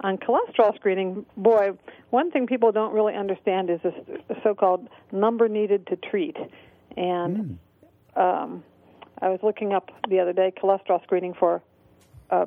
on 0.00 0.18
cholesterol 0.18 0.74
screening, 0.74 1.24
boy, 1.36 1.70
one 2.10 2.30
thing 2.30 2.46
people 2.46 2.72
don't 2.72 2.92
really 2.92 3.14
understand 3.14 3.70
is 3.70 3.80
this 3.82 3.94
so-called 4.42 4.88
number 5.12 5.48
needed 5.48 5.86
to 5.86 5.96
treat. 5.96 6.36
And 6.96 7.58
mm. 8.16 8.20
um, 8.20 8.62
I 9.20 9.28
was 9.30 9.40
looking 9.42 9.72
up 9.72 9.90
the 10.08 10.20
other 10.20 10.32
day 10.32 10.52
cholesterol 10.62 11.02
screening 11.02 11.34
for, 11.34 11.62
uh, 12.30 12.46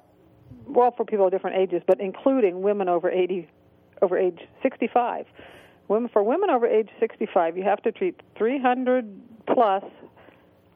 well, 0.67 0.93
for 0.95 1.03
people 1.03 1.25
of 1.25 1.31
different 1.31 1.57
ages, 1.57 1.81
but 1.87 1.99
including 1.99 2.61
women 2.61 2.87
over 2.87 3.09
80, 3.09 3.47
over 4.01 4.17
age 4.17 4.39
65. 4.61 5.25
Women 5.87 6.09
for 6.11 6.21
women 6.21 6.49
over 6.49 6.67
age 6.67 6.89
65, 6.99 7.57
you 7.57 7.63
have 7.63 7.81
to 7.83 7.91
treat 7.91 8.21
300 8.37 9.09
plus 9.47 9.83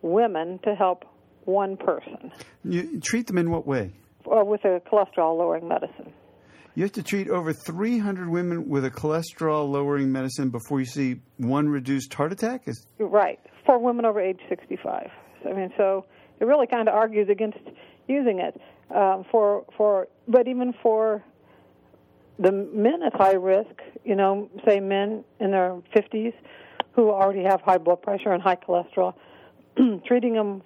women 0.01 0.59
to 0.63 0.75
help 0.75 1.05
one 1.45 1.77
person. 1.77 2.31
You 2.63 2.99
treat 2.99 3.27
them 3.27 3.37
in 3.37 3.49
what 3.49 3.65
way? 3.65 3.91
uh, 4.29 4.43
with 4.43 4.63
a 4.65 4.81
cholesterol 4.91 5.37
lowering 5.37 5.67
medicine. 5.67 6.13
You 6.75 6.83
have 6.83 6.93
to 6.93 7.03
treat 7.03 7.27
over 7.27 7.51
300 7.51 8.29
women 8.29 8.69
with 8.69 8.85
a 8.85 8.91
cholesterol 8.91 9.69
lowering 9.69 10.11
medicine 10.11 10.49
before 10.49 10.79
you 10.79 10.85
see 10.85 11.17
one 11.37 11.67
reduced 11.67 12.13
heart 12.13 12.31
attack? 12.31 12.67
Is... 12.67 12.85
Right, 12.97 13.39
for 13.65 13.77
women 13.77 14.05
over 14.05 14.21
age 14.21 14.39
65. 14.47 15.09
I 15.45 15.53
mean, 15.53 15.71
so 15.77 16.05
it 16.39 16.45
really 16.45 16.67
kind 16.67 16.87
of 16.87 16.95
argues 16.95 17.27
against 17.29 17.59
using 18.07 18.39
it 18.39 18.59
um, 18.95 19.25
for 19.31 19.65
for, 19.75 20.07
but 20.27 20.47
even 20.47 20.73
for 20.81 21.23
the 22.39 22.51
men 22.51 23.03
at 23.03 23.13
high 23.13 23.33
risk, 23.33 23.81
you 24.05 24.15
know, 24.15 24.49
say 24.65 24.79
men 24.79 25.23
in 25.39 25.51
their 25.51 25.81
50s 25.95 26.33
who 26.93 27.09
already 27.09 27.43
have 27.43 27.61
high 27.61 27.77
blood 27.77 28.01
pressure 28.01 28.31
and 28.31 28.41
high 28.41 28.55
cholesterol, 28.55 29.13
treating 30.05 30.33
them 30.33 30.61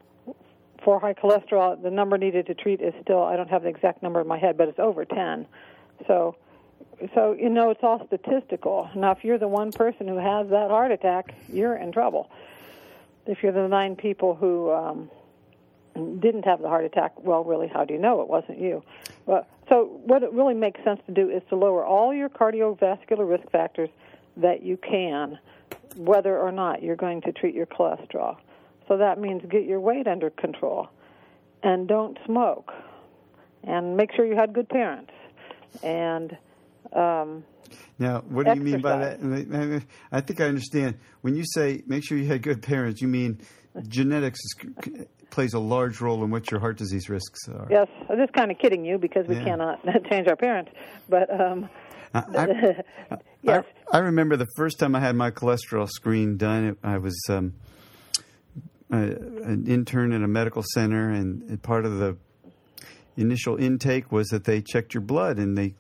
for 0.84 1.00
high 1.00 1.14
cholesterol, 1.14 1.82
the 1.82 1.90
number 1.90 2.18
needed 2.18 2.46
to 2.48 2.54
treat 2.54 2.82
is 2.82 2.94
still 3.02 3.24
I 3.24 3.36
don't 3.36 3.50
have 3.50 3.64
the 3.64 3.70
exact 3.70 4.04
number 4.04 4.22
in 4.22 4.28
my 4.28 4.38
head, 4.38 4.58
but 4.58 4.68
it's 4.68 4.80
over 4.80 5.06
10. 5.06 5.48
So 6.08 6.36
so 7.14 7.34
you 7.34 7.50
know 7.50 7.72
it's 7.72 7.84
all 7.84 8.06
statistical. 8.08 8.90
Now 8.96 9.12
if 9.12 9.24
you're 9.24 9.38
the 9.38 9.48
one 9.48 9.72
person 9.72 10.08
who 10.08 10.18
has 10.18 10.50
that 10.50 10.70
heart 10.70 10.92
attack, 10.92 11.34
you're 11.52 11.76
in 11.76 11.92
trouble. 11.92 12.30
If 13.26 13.42
you're 13.42 13.52
the 13.52 13.68
nine 13.68 13.96
people 13.96 14.36
who 14.36 14.72
um 14.72 15.12
didn't 16.20 16.44
have 16.44 16.62
the 16.62 16.70
heart 16.70 16.86
attack, 16.86 17.20
well 17.24 17.44
really 17.44 17.68
how 17.68 17.86
do 17.86 17.94
you 17.94 18.00
know 18.00 18.22
it 18.22 18.28
wasn't 18.28 18.60
you? 18.60 18.84
So 19.70 20.00
what 20.06 20.22
it 20.22 20.32
really 20.32 20.54
makes 20.54 20.84
sense 20.84 21.02
to 21.08 21.12
do 21.12 21.30
is 21.30 21.42
to 21.50 21.56
lower 21.56 21.84
all 21.84 22.14
your 22.14 22.30
cardiovascular 22.30 23.28
risk 23.28 23.50
factors 23.52 23.90
that 24.38 24.62
you 24.64 24.78
can 24.78 25.40
whether 25.96 26.38
or 26.38 26.52
not 26.52 26.84
you're 26.84 26.96
going 26.96 27.22
to 27.22 27.32
treat 27.32 27.56
your 27.56 27.66
cholesterol. 27.66 28.38
So 28.88 28.98
that 28.98 29.20
means 29.20 29.42
get 29.50 29.66
your 29.66 29.80
weight 29.80 30.08
under 30.08 30.30
control 30.30 30.90
and 31.64 31.88
don't 31.88 32.18
smoke. 32.26 32.72
And 33.64 33.98
make 33.98 34.14
sure 34.16 34.26
you 34.26 34.36
had 34.36 34.54
good 34.54 34.70
parents. 34.70 35.12
And 35.82 36.38
um, 36.94 37.44
now 37.98 38.22
what 38.30 38.46
do 38.46 38.54
you 38.54 38.62
mean 38.62 38.82
by 38.82 38.98
that? 38.98 39.84
i 40.12 40.22
think 40.22 40.40
i 40.40 40.46
understand. 40.46 40.98
When 41.22 41.36
you 41.36 41.44
say 41.46 41.84
make 41.88 42.06
sure 42.06 42.18
you 42.18 42.28
had 42.28 42.42
good 42.42 42.62
parents 42.62 43.02
you 43.02 43.08
mean 43.08 43.42
genetics 43.88 44.40
is, 44.40 45.06
plays 45.30 45.54
a 45.54 45.60
large 45.60 46.00
role 46.00 46.24
in 46.24 46.30
what 46.30 46.50
your 46.52 46.60
heart 46.60 46.78
disease 46.78 47.10
risks 47.10 47.48
are. 47.50 47.68
Yes. 47.70 47.88
I'm 48.10 48.18
just 48.18 48.34
kind 48.34 48.52
of 48.52 48.58
kidding 48.60 48.86
you 48.86 48.98
because 48.98 49.28
we 49.28 49.36
yeah. 49.36 49.44
cannot 49.44 49.80
change 50.10 50.28
our 50.28 50.36
parents. 50.36 50.72
But 51.10 51.30
um, 51.40 51.70
I, 52.14 52.24
yes. 53.42 53.66
I, 53.92 53.98
I, 53.98 54.00
remember 54.00 54.38
the 54.38 54.48
first 54.56 54.80
time 54.80 54.96
I 54.96 55.02
had 55.02 55.16
my 55.16 55.32
cholesterol 55.32 55.90
screen 55.90 56.38
done. 56.38 56.78
I 56.84 57.00
was 57.00 57.20
um, 57.30 57.56
a, 58.96 59.50
an 59.50 59.66
intern 59.68 60.12
in 60.14 60.24
a 60.24 60.28
medical 60.28 60.64
center, 60.74 61.10
and 61.10 61.62
part 61.62 61.86
of 61.86 62.00
the 62.00 62.18
initial 63.18 63.58
intake 63.58 64.12
was 64.12 64.28
that 64.30 64.44
they 64.44 64.62
checked 64.62 64.94
your 64.94 65.02
blood 65.02 65.38
and 65.38 65.58
they 65.58 65.74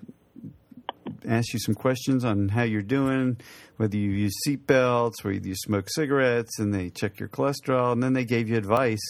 asked 1.27 1.53
you 1.53 1.59
some 1.59 1.75
questions 1.75 2.23
on 2.23 2.49
how 2.49 2.63
you're 2.63 2.81
doing, 2.81 3.37
whether 3.77 3.97
you 3.97 4.09
use 4.11 4.33
seatbelts, 4.47 5.23
whether 5.23 5.47
you 5.47 5.55
smoke 5.55 5.87
cigarettes, 5.89 6.59
and 6.59 6.73
they 6.73 6.89
check 6.89 7.19
your 7.19 7.29
cholesterol, 7.29 7.91
and 7.91 8.01
then 8.01 8.13
they 8.13 8.25
gave 8.25 8.49
you 8.49 8.57
advice, 8.57 9.01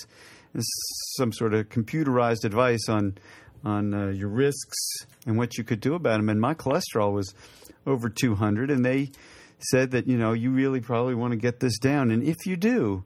some 1.17 1.31
sort 1.31 1.53
of 1.53 1.69
computerized 1.69 2.43
advice 2.43 2.87
on 2.89 3.17
on 3.63 3.93
uh, 3.95 4.07
your 4.09 4.29
risks 4.29 4.77
and 5.25 5.37
what 5.37 5.57
you 5.57 5.63
could 5.63 5.79
do 5.79 5.95
about 5.95 6.17
them. 6.17 6.29
And 6.29 6.39
my 6.39 6.53
cholesterol 6.53 7.13
was 7.13 7.33
over 7.87 8.09
200, 8.09 8.69
and 8.69 8.85
they 8.85 9.09
said 9.71 9.91
that 9.91 10.07
you 10.07 10.17
know 10.17 10.33
you 10.33 10.51
really 10.51 10.81
probably 10.81 11.15
want 11.15 11.31
to 11.31 11.37
get 11.37 11.59
this 11.59 11.77
down, 11.79 12.11
and 12.11 12.23
if 12.23 12.45
you 12.45 12.55
do, 12.55 13.03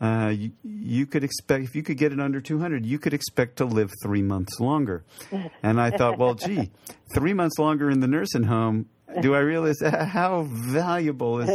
uh, 0.00 0.32
you, 0.34 0.52
you, 0.62 1.06
could 1.06 1.24
expect 1.24 1.64
if 1.64 1.74
you 1.74 1.82
could 1.82 1.96
get 1.96 2.12
it 2.12 2.20
under 2.20 2.40
200 2.40 2.84
you 2.84 2.98
could 2.98 3.14
expect 3.14 3.56
to 3.56 3.64
live 3.64 3.90
three 4.02 4.22
months 4.22 4.60
longer. 4.60 5.04
And 5.62 5.80
i 5.80 5.90
thought 5.90 6.18
well 6.18 6.34
gee 6.34 6.70
three 7.14 7.32
months 7.32 7.58
longer 7.58 7.90
in 7.90 8.00
the 8.00 8.08
nursing 8.08 8.44
home 8.44 8.88
do 9.22 9.34
i 9.34 9.38
realize 9.38 9.80
how 9.82 10.42
valuable 10.42 11.40
is 11.40 11.48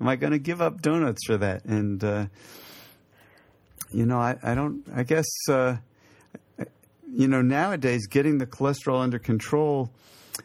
am 0.00 0.08
i 0.08 0.16
going 0.16 0.32
to 0.32 0.38
give 0.38 0.60
up 0.60 0.82
donuts 0.82 1.24
for 1.26 1.36
that? 1.38 1.64
And 1.64 2.02
uh, 2.04 2.26
you 3.92 4.06
know 4.06 4.18
I, 4.18 4.36
I 4.42 4.54
don't 4.54 4.84
i 4.94 5.02
guess 5.02 5.26
uh, 5.48 5.76
you 7.12 7.28
know 7.28 7.42
nowadays 7.42 8.06
getting 8.06 8.38
the 8.38 8.46
cholesterol 8.46 9.00
under 9.00 9.18
control 9.18 9.90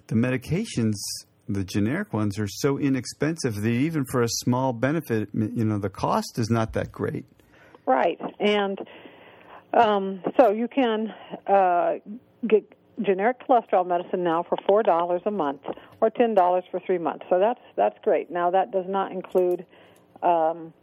the 0.08 0.15
medications 0.15 0.95
the 1.48 1.64
generic 1.64 2.14
ones 2.14 2.40
are 2.40 2.48
so 2.48 2.78
inexpensive 2.78 3.56
that 3.56 3.70
even 3.70 4.06
for 4.12 4.22
a 4.22 4.28
small 4.30 4.74
benefit, 4.74 5.30
you 5.34 5.66
know, 5.66 5.78
the 5.78 5.90
cost 5.90 6.38
is 6.38 6.50
not 6.50 6.74
that 6.74 6.92
great. 6.92 7.26
Right, 7.86 8.20
and 8.40 8.80
um, 9.74 10.24
so 10.40 10.52
you 10.52 10.68
can 10.68 11.14
uh, 11.46 11.96
get 12.48 12.72
generic 13.02 13.46
cholesterol 13.48 13.86
medicine 13.86 14.24
now 14.24 14.44
for 14.44 14.58
four 14.68 14.82
dollars 14.82 15.22
a 15.26 15.32
month 15.32 15.62
or 16.02 16.10
ten 16.10 16.34
dollars 16.34 16.64
for 16.72 16.80
three 16.80 16.98
months. 16.98 17.26
So 17.30 17.40
that's 17.40 17.60
that's 17.76 17.98
great. 18.04 18.32
Now 18.32 18.52
that 18.52 18.72
does 18.72 18.86
not 18.88 19.12
include 19.12 19.66
um, 20.24 20.74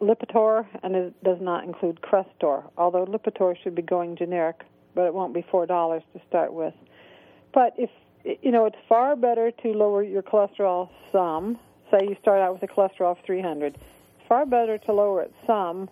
Lipitor 0.00 0.66
and 0.82 0.94
it 0.94 1.24
does 1.24 1.38
not 1.40 1.64
include 1.64 2.00
Crestor. 2.00 2.64
Although 2.76 3.06
Lipitor 3.06 3.56
should 3.62 3.74
be 3.74 3.82
going 3.82 4.16
generic, 4.16 4.60
but 4.94 5.06
it 5.06 5.14
won't 5.14 5.34
be 5.34 5.44
four 5.50 5.66
dollars 5.66 6.02
to 6.14 6.20
start 6.28 6.52
with. 6.52 6.74
But 7.52 7.74
if 7.78 7.90
you 8.24 8.50
know, 8.50 8.66
it's 8.66 8.76
far 8.88 9.16
better 9.16 9.50
to 9.50 9.68
lower 9.72 10.02
your 10.02 10.22
cholesterol 10.22 10.90
some. 11.12 11.58
Say 11.90 12.06
you 12.08 12.16
start 12.20 12.40
out 12.40 12.52
with 12.52 12.62
a 12.62 12.72
cholesterol 12.72 13.12
of 13.12 13.18
300. 13.24 13.74
It's 13.74 14.28
far 14.28 14.44
better 14.44 14.78
to 14.78 14.92
lower 14.92 15.22
it 15.22 15.32
some 15.46 15.88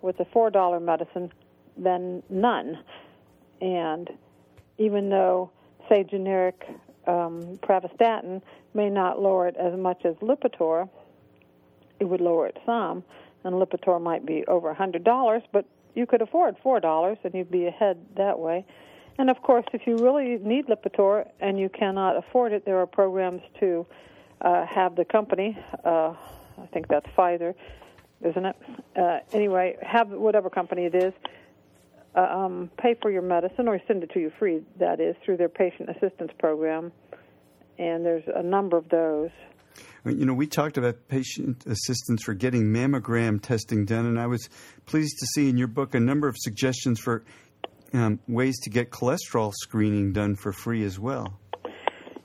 with 0.00 0.20
a 0.20 0.24
$4 0.24 0.82
medicine 0.82 1.32
than 1.76 2.22
none. 2.28 2.78
And 3.60 4.10
even 4.78 5.08
though, 5.08 5.50
say, 5.88 6.04
generic 6.04 6.66
um, 7.06 7.58
pravastatin 7.62 8.42
may 8.74 8.90
not 8.90 9.20
lower 9.20 9.48
it 9.48 9.56
as 9.56 9.76
much 9.78 10.04
as 10.04 10.14
Lipitor, 10.16 10.88
it 12.00 12.04
would 12.04 12.20
lower 12.20 12.46
it 12.46 12.58
some. 12.66 13.04
And 13.44 13.54
Lipitor 13.54 14.00
might 14.00 14.24
be 14.24 14.44
over 14.46 14.72
$100, 14.74 15.42
but 15.52 15.64
you 15.94 16.06
could 16.06 16.22
afford 16.22 16.56
$4 16.64 17.18
and 17.24 17.34
you'd 17.34 17.50
be 17.50 17.66
ahead 17.66 17.98
that 18.16 18.38
way. 18.38 18.64
And 19.18 19.30
of 19.30 19.42
course, 19.42 19.64
if 19.72 19.86
you 19.86 19.96
really 19.98 20.38
need 20.38 20.66
Lipitor 20.66 21.28
and 21.40 21.58
you 21.58 21.68
cannot 21.68 22.16
afford 22.16 22.52
it, 22.52 22.64
there 22.64 22.78
are 22.78 22.86
programs 22.86 23.42
to 23.60 23.86
uh, 24.40 24.66
have 24.66 24.96
the 24.96 25.04
company, 25.04 25.56
uh, 25.84 26.14
I 26.58 26.66
think 26.72 26.88
that's 26.88 27.06
Pfizer, 27.16 27.54
isn't 28.22 28.44
it? 28.44 28.56
Uh, 28.96 29.18
anyway, 29.32 29.76
have 29.82 30.08
whatever 30.08 30.50
company 30.50 30.86
it 30.86 30.94
is, 30.94 31.12
uh, 32.14 32.20
um, 32.20 32.70
pay 32.78 32.94
for 33.00 33.10
your 33.10 33.22
medicine 33.22 33.68
or 33.68 33.80
send 33.86 34.02
it 34.02 34.10
to 34.12 34.20
you 34.20 34.32
free, 34.38 34.62
that 34.78 35.00
is, 35.00 35.14
through 35.24 35.36
their 35.36 35.48
patient 35.48 35.88
assistance 35.90 36.32
program. 36.38 36.92
And 37.78 38.04
there's 38.04 38.24
a 38.34 38.42
number 38.42 38.76
of 38.76 38.88
those. 38.88 39.30
You 40.04 40.26
know, 40.26 40.34
we 40.34 40.46
talked 40.46 40.76
about 40.76 41.08
patient 41.08 41.64
assistance 41.66 42.24
for 42.24 42.34
getting 42.34 42.64
mammogram 42.64 43.40
testing 43.40 43.84
done, 43.84 44.06
and 44.06 44.18
I 44.18 44.26
was 44.26 44.48
pleased 44.84 45.16
to 45.20 45.26
see 45.34 45.48
in 45.48 45.56
your 45.56 45.68
book 45.68 45.94
a 45.94 46.00
number 46.00 46.28
of 46.28 46.36
suggestions 46.36 46.98
for 47.00 47.24
um, 47.92 48.20
ways 48.28 48.58
to 48.60 48.70
get 48.70 48.90
cholesterol 48.90 49.52
screening 49.54 50.12
done 50.12 50.34
for 50.36 50.52
free 50.52 50.84
as 50.84 50.98
well. 50.98 51.38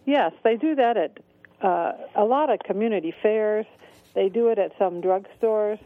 Yes, 0.06 0.32
they 0.44 0.56
do 0.56 0.76
that 0.76 0.98
at 0.98 1.20
uh, 1.62 1.92
a 2.16 2.24
lot 2.24 2.50
of 2.50 2.60
community 2.60 3.14
fairs. 3.22 3.66
They 4.14 4.30
do 4.30 4.50
it 4.50 4.60
at 4.60 4.72
some 4.78 5.02
drugstores. 5.02 5.80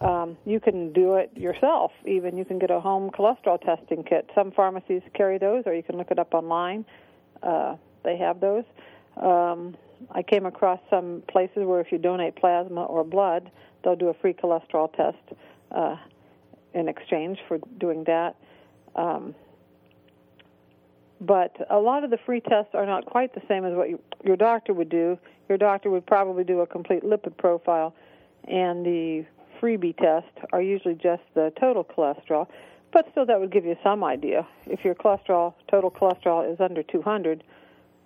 Um, 0.00 0.36
you 0.44 0.60
can 0.60 0.92
do 0.92 1.14
it 1.14 1.30
yourself. 1.36 1.90
Even 2.04 2.36
you 2.36 2.44
can 2.44 2.58
get 2.58 2.70
a 2.70 2.80
home 2.80 3.10
cholesterol 3.10 3.60
testing 3.60 4.04
kit. 4.04 4.30
Some 4.34 4.52
pharmacies 4.52 5.02
carry 5.14 5.38
those, 5.38 5.64
or 5.66 5.74
you 5.74 5.82
can 5.82 5.96
look 5.96 6.10
it 6.10 6.18
up 6.18 6.34
online. 6.34 6.84
Uh, 7.42 7.76
they 8.04 8.16
have 8.18 8.40
those. 8.40 8.64
Um, 9.16 9.76
I 10.10 10.22
came 10.22 10.44
across 10.44 10.80
some 10.90 11.22
places 11.28 11.64
where 11.64 11.80
if 11.80 11.90
you 11.90 11.98
donate 11.98 12.36
plasma 12.36 12.84
or 12.84 13.04
blood, 13.04 13.50
they'll 13.82 13.96
do 13.96 14.08
a 14.08 14.14
free 14.14 14.34
cholesterol 14.34 14.92
test 14.94 15.38
uh, 15.72 15.96
in 16.74 16.88
exchange 16.88 17.38
for 17.48 17.58
doing 17.78 18.04
that. 18.04 18.36
Um, 18.96 19.34
but 21.20 21.56
a 21.70 21.78
lot 21.78 22.04
of 22.04 22.10
the 22.10 22.18
free 22.26 22.40
tests 22.40 22.74
are 22.74 22.86
not 22.86 23.06
quite 23.06 23.34
the 23.34 23.42
same 23.48 23.64
as 23.64 23.74
what 23.74 23.88
you, 23.88 24.00
your 24.24 24.36
doctor 24.36 24.74
would 24.74 24.88
do. 24.88 25.18
Your 25.48 25.58
doctor 25.58 25.90
would 25.90 26.06
probably 26.06 26.44
do 26.44 26.60
a 26.60 26.66
complete 26.66 27.02
lipid 27.02 27.36
profile, 27.36 27.94
and 28.44 28.84
the 28.84 29.24
freebie 29.60 29.96
tests 29.96 30.38
are 30.52 30.60
usually 30.60 30.94
just 30.94 31.22
the 31.34 31.52
total 31.58 31.84
cholesterol. 31.84 32.48
But 32.92 33.08
still, 33.10 33.26
that 33.26 33.40
would 33.40 33.52
give 33.52 33.64
you 33.64 33.76
some 33.82 34.04
idea. 34.04 34.46
If 34.66 34.84
your 34.84 34.94
cholesterol, 34.94 35.54
total 35.70 35.90
cholesterol, 35.90 36.50
is 36.50 36.60
under 36.60 36.82
200, 36.82 37.42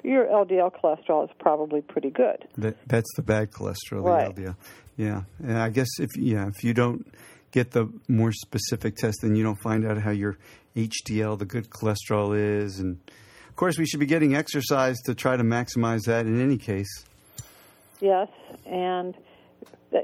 your 0.02 0.26
LDL 0.26 0.72
cholesterol 0.72 1.24
is 1.24 1.30
probably 1.38 1.80
pretty 1.80 2.10
good. 2.10 2.46
That, 2.58 2.76
that's 2.86 3.10
the 3.16 3.22
bad 3.22 3.50
cholesterol, 3.50 4.04
right. 4.04 4.34
the 4.34 4.42
LDL. 4.42 4.56
Yeah, 4.96 5.22
and 5.42 5.58
I 5.58 5.70
guess 5.70 5.88
if 5.98 6.10
yeah, 6.16 6.48
if 6.48 6.62
you 6.62 6.74
don't 6.74 7.06
get 7.52 7.72
the 7.72 7.90
more 8.08 8.32
specific 8.32 8.96
test, 8.96 9.18
then 9.22 9.34
you 9.34 9.42
don't 9.42 9.60
find 9.62 9.86
out 9.86 9.98
how 9.98 10.10
your 10.10 10.36
HDL, 10.76 11.38
the 11.38 11.44
good 11.44 11.70
cholesterol 11.70 12.36
is. 12.36 12.78
And 12.78 12.98
of 13.48 13.56
course, 13.56 13.78
we 13.78 13.86
should 13.86 14.00
be 14.00 14.06
getting 14.06 14.34
exercise 14.34 14.98
to 15.02 15.14
try 15.14 15.36
to 15.36 15.42
maximize 15.42 16.02
that 16.06 16.26
in 16.26 16.40
any 16.40 16.56
case. 16.56 17.04
Yes, 18.00 18.28
and 18.66 19.14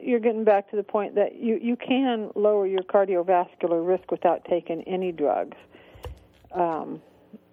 you're 0.02 0.20
getting 0.20 0.44
back 0.44 0.70
to 0.70 0.76
the 0.76 0.82
point 0.82 1.14
that 1.14 1.36
you, 1.36 1.58
you 1.62 1.76
can 1.76 2.30
lower 2.34 2.66
your 2.66 2.82
cardiovascular 2.82 3.86
risk 3.86 4.10
without 4.10 4.44
taking 4.44 4.82
any 4.82 5.12
drugs. 5.12 5.56
Um, 6.52 7.00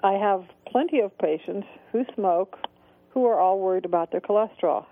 I 0.04 0.14
have 0.14 0.44
plenty 0.68 1.00
of 1.00 1.18
patients 1.18 1.68
who 1.92 2.06
smoke 2.16 2.58
who 3.10 3.26
are 3.26 3.40
all 3.40 3.60
worried 3.60 3.86
about 3.86 4.12
their 4.12 4.22
cholesterol. 4.22 4.86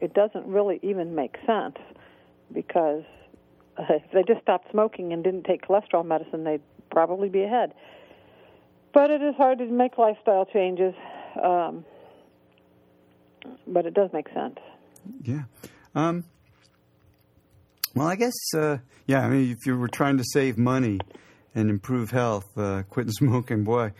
It 0.00 0.12
doesn't 0.12 0.46
really 0.46 0.80
even 0.82 1.14
make 1.14 1.36
sense 1.46 1.76
because 2.52 3.04
if 3.88 4.02
they 4.12 4.22
just 4.22 4.42
stopped 4.42 4.70
smoking 4.70 5.12
and 5.12 5.22
didn't 5.24 5.44
take 5.44 5.66
cholesterol 5.66 6.04
medicine, 6.04 6.44
they'd 6.44 6.62
probably 6.90 7.28
be 7.28 7.42
ahead. 7.42 7.72
But 8.92 9.10
it 9.10 9.22
is 9.22 9.34
hard 9.36 9.58
to 9.58 9.66
make 9.66 9.98
lifestyle 9.98 10.46
changes, 10.46 10.94
um, 11.42 11.84
but 13.66 13.86
it 13.86 13.94
does 13.94 14.10
make 14.12 14.28
sense. 14.34 14.58
Yeah. 15.22 15.42
Um, 15.94 16.24
well, 17.94 18.08
I 18.08 18.16
guess, 18.16 18.34
uh, 18.56 18.78
yeah, 19.06 19.24
I 19.24 19.28
mean, 19.28 19.50
if 19.50 19.66
you 19.66 19.76
were 19.76 19.88
trying 19.88 20.18
to 20.18 20.24
save 20.24 20.58
money 20.58 20.98
and 21.54 21.70
improve 21.70 22.10
health, 22.10 22.46
uh, 22.56 22.82
quitting 22.88 23.12
smoking, 23.16 23.64
boy, 23.64 23.92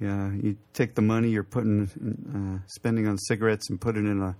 yeah, 0.00 0.32
you 0.32 0.56
take 0.72 0.96
the 0.96 1.02
money 1.02 1.30
you're 1.30 1.44
putting, 1.44 1.82
uh, 1.84 2.66
spending 2.66 3.06
on 3.06 3.18
cigarettes 3.18 3.70
and 3.70 3.80
put 3.80 3.96
it 3.96 4.04
in 4.04 4.20
a 4.20 4.36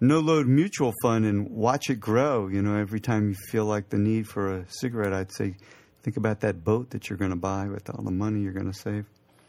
no 0.00 0.20
load 0.20 0.46
mutual 0.46 0.92
fund 1.02 1.24
and 1.24 1.50
watch 1.50 1.90
it 1.90 2.00
grow. 2.00 2.48
You 2.48 2.62
know, 2.62 2.76
every 2.76 3.00
time 3.00 3.30
you 3.30 3.34
feel 3.50 3.64
like 3.64 3.88
the 3.88 3.98
need 3.98 4.26
for 4.26 4.58
a 4.58 4.64
cigarette, 4.68 5.12
I'd 5.12 5.32
say 5.32 5.54
think 6.02 6.16
about 6.16 6.40
that 6.40 6.62
boat 6.64 6.90
that 6.90 7.08
you're 7.08 7.18
going 7.18 7.30
to 7.30 7.36
buy 7.36 7.68
with 7.68 7.88
all 7.90 8.04
the 8.04 8.10
money 8.10 8.40
you're 8.40 8.52
going 8.52 8.70
to 8.70 8.78
save. 8.78 9.06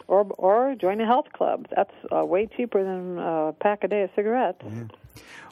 Or, 0.08 0.26
or 0.38 0.76
join 0.76 1.02
a 1.02 1.06
health 1.06 1.32
club. 1.34 1.68
That's 1.76 1.94
uh, 2.16 2.24
way 2.24 2.48
cheaper 2.56 2.82
than 2.82 3.20
a 3.20 3.54
pack 3.60 3.84
a 3.84 3.90
day 3.90 4.04
of 4.04 4.10
cigarettes. 4.16 4.62
Yeah. 4.64 4.84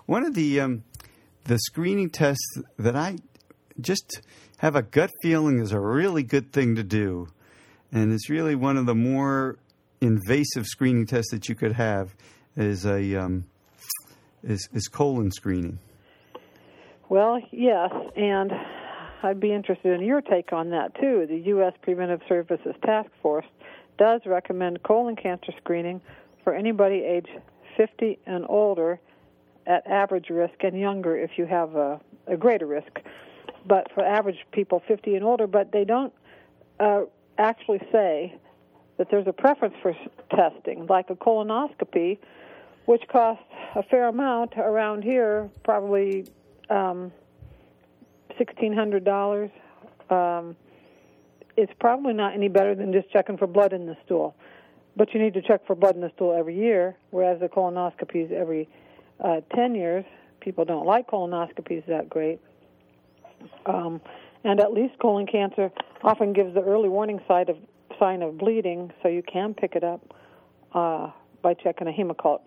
One 0.06 0.24
of 0.24 0.34
the 0.34 0.62
um, 0.62 0.84
the 1.44 1.60
screening 1.60 2.10
tests 2.10 2.62
that 2.78 2.96
I 2.96 3.18
just 3.82 4.22
have 4.60 4.76
a 4.76 4.82
gut 4.82 5.12
feeling 5.22 5.60
is 5.60 5.74
a 5.74 5.80
really 5.80 6.24
good 6.24 6.54
thing 6.54 6.76
to 6.76 6.84
do, 6.84 7.28
and 7.92 8.14
it's 8.14 8.30
really 8.30 8.56
one 8.56 8.78
of 8.78 8.86
the 8.86 8.96
more 8.96 9.58
invasive 10.00 10.66
screening 10.66 11.06
tests 11.06 11.32
that 11.32 11.50
you 11.50 11.56
could 11.56 11.74
have 11.74 12.16
is 12.56 12.86
a 12.86 13.16
um, 13.16 13.46
is, 14.46 14.70
is 14.74 14.88
colon 14.88 15.32
screening. 15.32 15.80
Well, 17.10 17.40
yes, 17.52 17.92
and 18.16 18.52
I'd 19.22 19.40
be 19.40 19.54
interested 19.54 19.94
in 20.00 20.06
your 20.06 20.22
take 20.22 20.54
on 20.54 20.70
that 20.70 20.96
too. 20.96 21.26
The 21.28 21.38
U.S. 21.48 21.74
Preventive 21.82 22.22
Services 22.28 22.76
Task 22.84 23.10
Force 23.22 23.46
does 23.98 24.22
recommend 24.26 24.84
colon 24.84 25.16
cancer 25.16 25.52
screening 25.58 26.02
for 26.44 26.54
anybody 26.54 27.04
age 27.04 27.28
50 27.78 28.20
and 28.26 28.46
older 28.48 29.00
at 29.68 29.86
average 29.88 30.30
risk 30.30 30.54
and 30.62 30.80
younger 30.80 31.18
if 31.18 31.32
you 31.38 31.46
have 31.46 31.76
a, 31.76 32.00
a 32.28 32.38
greater 32.38 32.68
risk. 32.68 33.00
But 33.68 33.92
for 33.94 34.06
average 34.06 34.38
people 34.52 34.82
50 34.88 35.16
and 35.16 35.24
older, 35.24 35.48
but 35.48 35.72
they 35.72 35.86
don't 35.86 36.14
uh, 36.80 37.02
actually 37.38 37.82
say 37.92 38.36
that 38.98 39.08
there's 39.10 39.28
a 39.28 39.34
preference 39.34 39.76
for 39.82 39.96
testing, 40.30 40.86
like 40.88 41.10
a 41.10 41.16
colonoscopy, 41.16 42.18
which 42.86 43.04
costs 43.12 43.44
a 43.76 43.84
fair 43.84 44.08
amount 44.08 44.54
around 44.58 45.04
here, 45.04 45.50
probably 45.64 46.26
um, 46.70 47.12
sixteen 48.38 48.74
hundred 48.74 49.04
dollars. 49.04 49.50
Um, 50.10 50.56
it's 51.58 51.74
probably 51.80 52.14
not 52.14 52.34
any 52.34 52.48
better 52.48 52.76
than 52.76 52.92
just 52.92 53.10
checking 53.12 53.38
for 53.38 53.48
blood 53.48 53.74
in 53.74 53.86
the 53.86 53.96
stool, 54.06 54.36
but 54.96 55.14
you 55.14 55.22
need 55.22 55.34
to 55.34 55.42
check 55.42 55.66
for 55.66 55.76
blood 55.76 55.96
in 55.96 56.02
the 56.02 56.12
stool 56.16 56.34
every 56.38 56.58
year, 56.58 56.96
whereas 57.12 57.40
the 57.40 57.48
colonoscopies 57.48 58.32
every 58.32 58.68
uh, 59.24 59.42
ten 59.56 59.76
years. 59.76 60.06
People 60.42 60.66
don't 60.66 60.86
like 60.86 61.08
colonoscopies 61.08 61.86
that 61.88 62.08
great. 62.08 62.40
Um, 63.66 64.00
and 64.44 64.60
at 64.60 64.74
least 64.74 65.00
colon 65.00 65.26
cancer 65.26 65.72
often 66.04 66.34
gives 66.34 66.54
the 66.54 66.62
early 66.62 66.88
warning 66.88 67.20
sign 67.28 67.50
of 67.50 67.58
sign 67.98 68.22
of 68.22 68.38
bleeding, 68.38 68.92
so 69.02 69.08
you 69.08 69.24
can 69.24 69.54
pick 69.54 69.76
it 69.76 69.84
up 69.84 70.14
uh, 70.74 71.10
by 71.42 71.54
checking 71.54 71.88
a 71.88 71.92
Hemoccult, 71.92 72.42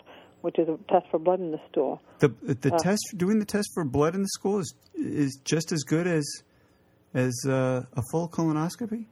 which 0.49 0.59
is 0.59 0.67
a 0.67 0.79
test 0.91 1.05
for 1.11 1.19
blood 1.19 1.41
in 1.41 1.51
the 1.51 1.61
stool. 1.71 2.01
The 2.21 2.29
the 2.41 2.73
uh, 2.73 2.79
test 2.79 3.03
doing 3.19 3.39
the 3.39 3.45
test 3.45 3.69
for 3.75 3.85
blood 3.85 4.15
in 4.15 4.23
the 4.23 4.29
stool 4.39 4.61
is 4.61 4.75
is 4.95 5.39
just 5.45 5.73
as 5.73 5.83
good 5.83 6.07
as 6.07 6.25
as 7.13 7.35
uh, 7.47 7.83
a 7.93 8.03
full 8.11 8.31
colonoscopy. 8.31 9.05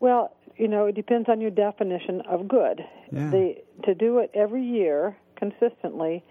Well, 0.00 0.34
you 0.56 0.68
know, 0.68 0.86
it 0.86 0.94
depends 0.94 1.28
on 1.28 1.42
your 1.42 1.50
definition 1.50 2.22
of 2.22 2.48
good. 2.48 2.80
Yeah. 3.10 3.28
The 3.28 3.54
to 3.84 3.94
do 3.94 4.20
it 4.20 4.30
every 4.32 4.64
year 4.64 5.14
consistently 5.36 6.24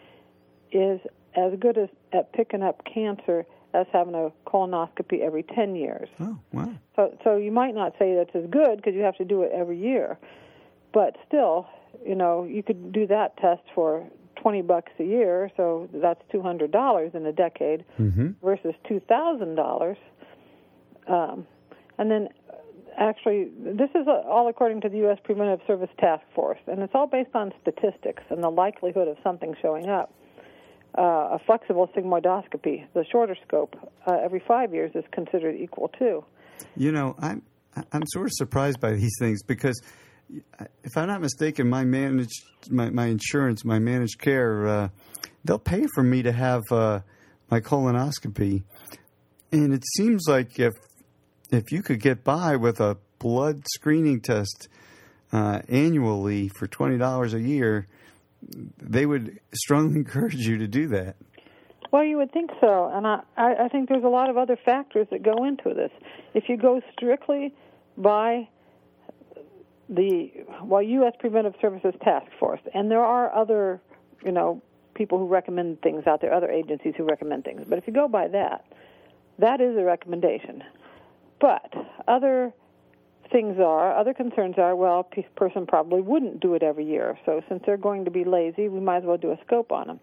is 0.71 0.99
as 1.35 1.53
good 1.59 1.77
as 1.77 1.89
at 2.11 2.33
picking 2.33 2.63
up 2.63 2.81
cancer 2.91 3.45
as 3.75 3.85
having 3.93 4.15
a 4.15 4.31
colonoscopy 4.49 5.21
every 5.21 5.43
10 5.43 5.75
years. 5.75 6.09
Oh, 6.19 6.37
wow. 6.51 6.73
So, 6.95 7.17
so 7.23 7.37
you 7.37 7.51
might 7.51 7.75
not 7.75 7.93
say 7.97 8.15
that's 8.15 8.35
as 8.35 8.49
good 8.49 8.77
because 8.77 8.95
you 8.95 9.01
have 9.01 9.15
to 9.17 9.23
do 9.23 9.43
it 9.43 9.51
every 9.53 9.77
year. 9.77 10.17
But 10.93 11.15
still, 11.25 11.67
you 12.05 12.15
know, 12.15 12.43
you 12.43 12.63
could 12.63 12.91
do 12.91 13.07
that 13.07 13.37
test 13.37 13.61
for 13.73 14.05
20 14.41 14.61
bucks 14.63 14.91
a 14.99 15.03
year, 15.03 15.51
so 15.55 15.89
that's 15.93 16.21
$200 16.33 17.15
in 17.15 17.25
a 17.25 17.31
decade 17.31 17.85
mm-hmm. 17.99 18.29
versus 18.43 18.73
$2,000. 18.89 19.95
Um, 21.07 21.47
and 21.97 22.09
then 22.09 22.29
actually, 22.97 23.49
this 23.57 23.89
is 23.95 24.07
all 24.07 24.47
according 24.49 24.81
to 24.81 24.89
the 24.89 24.97
U.S. 24.97 25.17
Preventive 25.23 25.59
Service 25.67 25.89
Task 25.99 26.23
Force, 26.33 26.59
and 26.67 26.81
it's 26.81 26.93
all 26.95 27.07
based 27.07 27.35
on 27.35 27.51
statistics 27.61 28.23
and 28.29 28.43
the 28.43 28.49
likelihood 28.49 29.07
of 29.07 29.17
something 29.23 29.55
showing 29.61 29.89
up 29.89 30.13
uh, 30.97 31.01
a 31.01 31.39
flexible 31.45 31.89
sigmoidoscopy, 31.95 32.85
the 32.93 33.05
shorter 33.11 33.35
scope, 33.47 33.75
uh, 34.07 34.17
every 34.23 34.43
five 34.45 34.73
years 34.73 34.91
is 34.95 35.05
considered 35.11 35.55
equal 35.55 35.89
to. 35.99 36.23
You 36.75 36.91
know, 36.91 37.15
I'm 37.19 37.43
I'm 37.93 38.03
sort 38.07 38.25
of 38.25 38.33
surprised 38.33 38.81
by 38.81 38.91
these 38.93 39.15
things 39.19 39.41
because, 39.43 39.81
if 40.83 40.97
I'm 40.97 41.07
not 41.07 41.21
mistaken, 41.21 41.69
my 41.69 41.83
managed 41.83 42.43
my, 42.69 42.89
my 42.89 43.07
insurance, 43.07 43.65
my 43.65 43.79
managed 43.79 44.19
care, 44.19 44.67
uh, 44.67 44.89
they'll 45.43 45.59
pay 45.59 45.87
for 45.93 46.03
me 46.03 46.23
to 46.23 46.31
have 46.31 46.63
uh, 46.71 46.99
my 47.49 47.59
colonoscopy, 47.59 48.63
and 49.51 49.73
it 49.73 49.83
seems 49.97 50.25
like 50.27 50.59
if 50.59 50.73
if 51.51 51.71
you 51.71 51.81
could 51.81 51.99
get 51.99 52.23
by 52.23 52.55
with 52.55 52.79
a 52.79 52.97
blood 53.19 53.63
screening 53.73 54.21
test 54.21 54.67
uh, 55.31 55.61
annually 55.67 56.47
for 56.47 56.67
twenty 56.67 56.97
dollars 56.97 57.33
a 57.33 57.41
year 57.41 57.87
they 58.81 59.05
would 59.05 59.39
strongly 59.53 59.95
encourage 59.99 60.47
you 60.47 60.57
to 60.57 60.67
do 60.67 60.87
that. 60.89 61.15
Well, 61.91 62.05
you 62.05 62.17
would 62.17 62.31
think 62.31 62.51
so, 62.61 62.89
and 62.93 63.05
I, 63.05 63.19
I 63.35 63.67
think 63.67 63.89
there's 63.89 64.03
a 64.03 64.09
lot 64.09 64.29
of 64.29 64.37
other 64.37 64.57
factors 64.63 65.07
that 65.11 65.23
go 65.23 65.43
into 65.43 65.73
this. 65.73 65.91
If 66.33 66.45
you 66.47 66.55
go 66.55 66.81
strictly 66.93 67.53
by 67.97 68.47
the 69.91 70.31
well, 70.63 70.81
U.S. 70.81 71.13
Preventive 71.19 71.53
Services 71.61 71.93
Task 72.01 72.27
Force, 72.39 72.61
and 72.73 72.89
there 72.89 73.03
are 73.03 73.33
other, 73.35 73.81
you 74.23 74.31
know, 74.31 74.61
people 74.95 75.19
who 75.19 75.27
recommend 75.27 75.81
things 75.81 76.07
out 76.07 76.21
there, 76.21 76.33
other 76.33 76.49
agencies 76.49 76.93
who 76.97 77.03
recommend 77.03 77.43
things. 77.43 77.61
But 77.67 77.77
if 77.77 77.87
you 77.87 77.93
go 77.93 78.07
by 78.07 78.27
that, 78.29 78.65
that 79.39 79.59
is 79.59 79.77
a 79.77 79.83
recommendation. 79.83 80.63
But 81.39 81.73
other 82.07 82.53
things 83.31 83.57
are, 83.59 83.97
other 83.97 84.13
concerns 84.13 84.55
are, 84.57 84.75
well, 84.75 85.07
a 85.17 85.21
person 85.37 85.65
probably 85.65 86.01
wouldn't 86.01 86.39
do 86.39 86.53
it 86.53 86.63
every 86.63 86.85
year. 86.85 87.17
So 87.25 87.41
since 87.49 87.63
they're 87.65 87.77
going 87.77 88.05
to 88.05 88.11
be 88.11 88.23
lazy, 88.23 88.69
we 88.69 88.79
might 88.79 88.97
as 88.97 89.03
well 89.03 89.17
do 89.17 89.31
a 89.31 89.37
scope 89.45 89.71
on 89.71 89.87
them. 89.87 89.99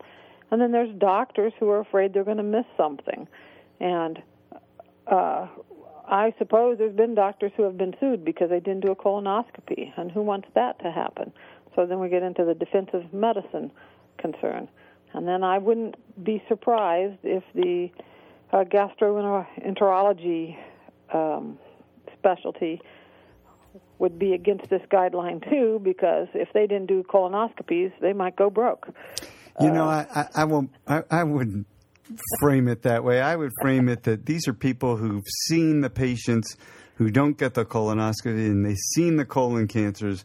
And 0.51 0.61
then 0.61 0.73
there's 0.73 0.95
doctors 0.99 1.53
who 1.61 1.69
are 1.71 1.81
afraid 1.81 2.13
they're 2.13 2.25
going 2.25 2.39
to 2.39 2.43
miss 2.43 2.65
something. 2.77 3.29
And 3.81 4.23
uh, 5.07 5.47
I 6.11 6.35
suppose 6.39 6.79
there's 6.79 6.97
been 6.97 7.15
doctors 7.15 7.53
who 7.57 7.65
have 7.65 7.77
been 7.77 7.95
sued 8.01 8.25
because 8.25 8.49
they 8.49 8.61
didn't 8.61 8.81
do 8.81 8.93
a 8.93 8.97
colonoscopy. 8.97 9.93
And 9.97 10.11
who 10.11 10.23
wants 10.23 10.49
that 10.55 10.79
to 10.81 10.91
happen? 10.91 11.33
So 11.77 11.87
then 11.87 12.01
we 12.01 12.09
get 12.09 12.23
into 12.23 12.45
the 12.45 12.55
defensive 12.55 13.13
medicine 13.13 13.71
concern. 14.19 14.69
And 15.13 15.29
then 15.29 15.45
I 15.45 15.59
wouldn't 15.59 15.97
be 16.25 16.43
surprised 16.49 17.19
if 17.23 17.45
the 17.55 17.91
uh, 18.53 18.65
gastroenterology 18.65 20.57
um, 21.13 21.59
specialty 22.19 22.81
would 23.99 24.19
be 24.19 24.33
against 24.33 24.71
this 24.71 24.83
guideline 24.91 25.47
too, 25.51 25.81
because 25.83 26.29
if 26.35 26.49
they 26.53 26.67
didn't 26.67 26.87
do 26.87 27.03
colonoscopies, 27.03 27.93
they 28.01 28.13
might 28.13 28.37
go 28.37 28.49
broke. 28.49 28.89
You 29.61 29.69
uh, 29.69 29.73
know, 29.73 29.85
I, 29.85 30.07
I, 30.15 30.29
I 30.37 30.45
won't. 30.45 30.71
I, 30.87 31.03
I 31.11 31.25
wouldn't 31.25 31.67
frame 32.41 32.69
it 32.69 32.83
that 32.83 33.05
way. 33.05 33.21
I 33.21 33.37
would 33.37 33.53
frame 33.61 33.89
it 33.89 34.05
that 34.05 34.27
these 34.27 34.47
are 34.49 34.53
people 34.53 34.97
who've 34.97 35.25
seen 35.47 35.81
the 35.81 35.91
patients 35.91 36.57
who 36.97 37.11
don't 37.11 37.39
get 37.39 37.55
the 37.55 37.65
colonoscopy 37.65 38.47
and 38.47 38.67
they've 38.67 38.77
seen 38.95 39.17
the 39.17 39.25
colon 39.25 39.69
cancers, 39.69 40.25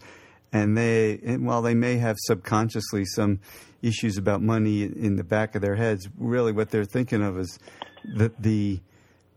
and 0.51 0.77
they, 0.77 1.19
and 1.23 1.45
while 1.45 1.61
they 1.61 1.73
may 1.73 1.97
have 1.97 2.17
subconsciously 2.19 3.05
some 3.05 3.39
issues 3.81 4.17
about 4.17 4.41
money 4.41 4.83
in 4.83 5.15
the 5.15 5.23
back 5.23 5.55
of 5.55 5.61
their 5.61 5.75
heads, 5.75 6.07
really 6.17 6.51
what 6.51 6.69
they're 6.71 6.85
thinking 6.85 7.21
of 7.21 7.37
is 7.37 7.59
that 8.15 8.41
the 8.41 8.79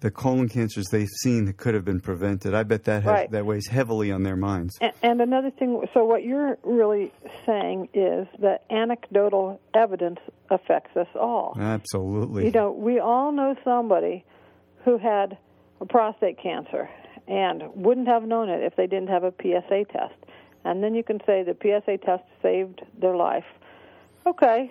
the 0.00 0.10
colon 0.10 0.48
cancers 0.48 0.86
they've 0.90 1.08
seen 1.08 1.46
that 1.46 1.56
could 1.56 1.74
have 1.74 1.84
been 1.84 2.00
prevented. 2.00 2.54
I 2.54 2.62
bet 2.62 2.84
that 2.84 3.02
has, 3.02 3.10
right. 3.10 3.30
that 3.30 3.46
weighs 3.46 3.66
heavily 3.68 4.12
on 4.12 4.22
their 4.22 4.36
minds. 4.36 4.76
And, 4.80 4.92
and 5.02 5.20
another 5.20 5.50
thing, 5.50 5.86
so 5.94 6.04
what 6.04 6.22
you're 6.22 6.58
really 6.62 7.12
saying 7.46 7.88
is 7.94 8.26
that 8.40 8.64
anecdotal 8.70 9.60
evidence 9.74 10.20
affects 10.50 10.96
us 10.96 11.08
all. 11.14 11.56
Absolutely. 11.58 12.46
You 12.46 12.50
know, 12.50 12.70
we 12.70 12.98
all 12.98 13.32
know 13.32 13.56
somebody 13.64 14.24
who 14.84 14.98
had 14.98 15.38
a 15.80 15.86
prostate 15.86 16.38
cancer 16.42 16.88
and 17.26 17.62
wouldn't 17.74 18.06
have 18.06 18.22
known 18.22 18.48
it 18.48 18.62
if 18.62 18.76
they 18.76 18.86
didn't 18.86 19.08
have 19.08 19.24
a 19.24 19.32
PSA 19.42 19.84
test. 19.92 20.14
and 20.64 20.82
then 20.82 20.94
you 20.94 21.02
can 21.02 21.20
say 21.26 21.42
the 21.42 21.56
PSA 21.60 21.98
test 21.98 22.24
saved 22.42 22.82
their 23.00 23.16
life. 23.16 23.44
Okay, 24.26 24.70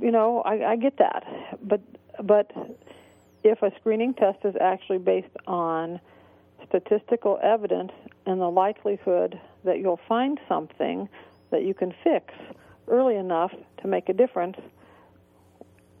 you 0.00 0.10
know, 0.10 0.40
I, 0.42 0.72
I 0.72 0.76
get 0.76 0.96
that, 0.98 1.24
but 1.62 1.80
but 2.22 2.50
if 3.44 3.62
a 3.62 3.72
screening 3.80 4.14
test 4.14 4.38
is 4.44 4.54
actually 4.60 4.98
based 4.98 5.36
on 5.46 6.00
statistical 6.68 7.38
evidence 7.42 7.92
and 8.26 8.40
the 8.40 8.50
likelihood 8.50 9.40
that 9.64 9.78
you'll 9.78 10.00
find 10.08 10.38
something 10.48 11.08
that 11.50 11.64
you 11.64 11.74
can 11.74 11.94
fix 12.04 12.34
early 12.88 13.16
enough 13.16 13.52
to 13.82 13.88
make 13.88 14.08
a 14.08 14.12
difference, 14.12 14.56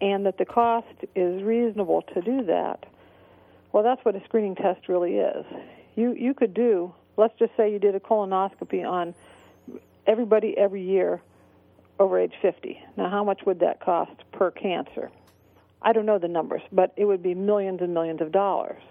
and 0.00 0.26
that 0.26 0.38
the 0.38 0.44
cost 0.44 0.86
is 1.14 1.42
reasonable 1.42 2.02
to 2.14 2.20
do 2.20 2.44
that. 2.44 2.86
Well, 3.72 3.82
that's 3.82 4.04
what 4.04 4.14
a 4.14 4.24
screening 4.24 4.54
test 4.54 4.88
really 4.88 5.16
is. 5.16 5.44
You 5.96 6.12
you 6.12 6.34
could 6.34 6.54
do. 6.54 6.94
Let's 7.16 7.36
just 7.38 7.52
say 7.56 7.72
you 7.72 7.78
did 7.78 7.94
a 7.94 8.00
colonoscopy 8.00 8.88
on 8.88 9.14
everybody 10.06 10.56
every 10.56 10.82
year 10.82 11.20
over 11.98 12.18
age 12.18 12.34
50. 12.40 12.80
Now, 12.96 13.10
how 13.10 13.24
much 13.24 13.44
would 13.44 13.60
that 13.60 13.80
cost 13.80 14.12
per 14.32 14.50
cancer? 14.50 15.10
I 15.80 15.92
don't 15.92 16.06
know 16.06 16.18
the 16.18 16.28
numbers, 16.28 16.62
but 16.72 16.92
it 16.96 17.04
would 17.04 17.22
be 17.22 17.34
millions 17.34 17.80
and 17.80 17.94
millions 17.94 18.20
of 18.20 18.32
dollars. 18.32 18.82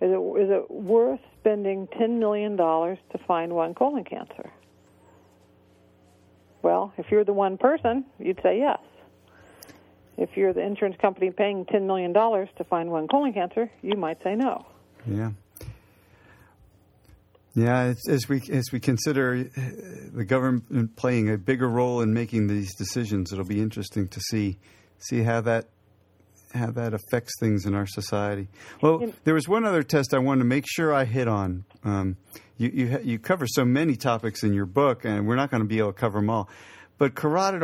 Is 0.00 0.10
it, 0.12 0.40
is 0.42 0.50
it 0.50 0.70
worth 0.70 1.20
spending 1.40 1.86
$10 1.98 2.18
million 2.18 2.56
to 2.56 3.18
find 3.26 3.52
one 3.52 3.74
colon 3.74 4.04
cancer? 4.04 4.50
Well, 6.62 6.92
if 6.98 7.06
you're 7.10 7.24
the 7.24 7.32
one 7.32 7.56
person, 7.58 8.04
you'd 8.18 8.40
say 8.42 8.58
yes. 8.58 8.80
If 10.18 10.30
you're 10.36 10.52
the 10.52 10.62
insurance 10.62 10.96
company 11.00 11.30
paying 11.30 11.64
$10 11.66 11.86
million 11.86 12.12
to 12.12 12.64
find 12.68 12.90
one 12.90 13.08
colon 13.08 13.32
cancer, 13.32 13.70
you 13.82 13.96
might 13.96 14.22
say 14.22 14.34
no. 14.34 14.66
Yeah. 15.06 15.30
Yeah, 17.54 17.94
as 18.06 18.28
we 18.28 18.42
as 18.52 18.66
we 18.70 18.80
consider 18.80 19.48
uh, 19.56 19.60
the 20.12 20.26
government 20.26 20.94
playing 20.94 21.30
a 21.30 21.38
bigger 21.38 21.66
role 21.66 22.02
in 22.02 22.12
making 22.12 22.48
these 22.48 22.74
decisions, 22.74 23.32
it'll 23.32 23.46
be 23.46 23.62
interesting 23.62 24.08
to 24.08 24.20
see 24.20 24.58
see 24.98 25.22
how 25.22 25.40
that 25.40 25.64
how 26.54 26.70
that 26.70 26.94
affects 26.94 27.32
things 27.40 27.66
in 27.66 27.74
our 27.74 27.86
society. 27.86 28.48
Well, 28.80 29.12
there 29.24 29.34
was 29.34 29.48
one 29.48 29.64
other 29.64 29.82
test 29.82 30.14
I 30.14 30.18
wanted 30.18 30.40
to 30.40 30.46
make 30.46 30.64
sure 30.66 30.92
I 30.94 31.04
hit 31.04 31.28
on. 31.28 31.64
Um, 31.84 32.16
you, 32.56 32.70
you, 32.72 33.00
you 33.02 33.18
cover 33.18 33.46
so 33.46 33.64
many 33.64 33.96
topics 33.96 34.42
in 34.42 34.52
your 34.52 34.66
book, 34.66 35.04
and 35.04 35.26
we're 35.26 35.36
not 35.36 35.50
going 35.50 35.62
to 35.62 35.68
be 35.68 35.78
able 35.78 35.92
to 35.92 35.98
cover 35.98 36.18
them 36.18 36.30
all. 36.30 36.48
But 36.98 37.14
carotid 37.14 37.62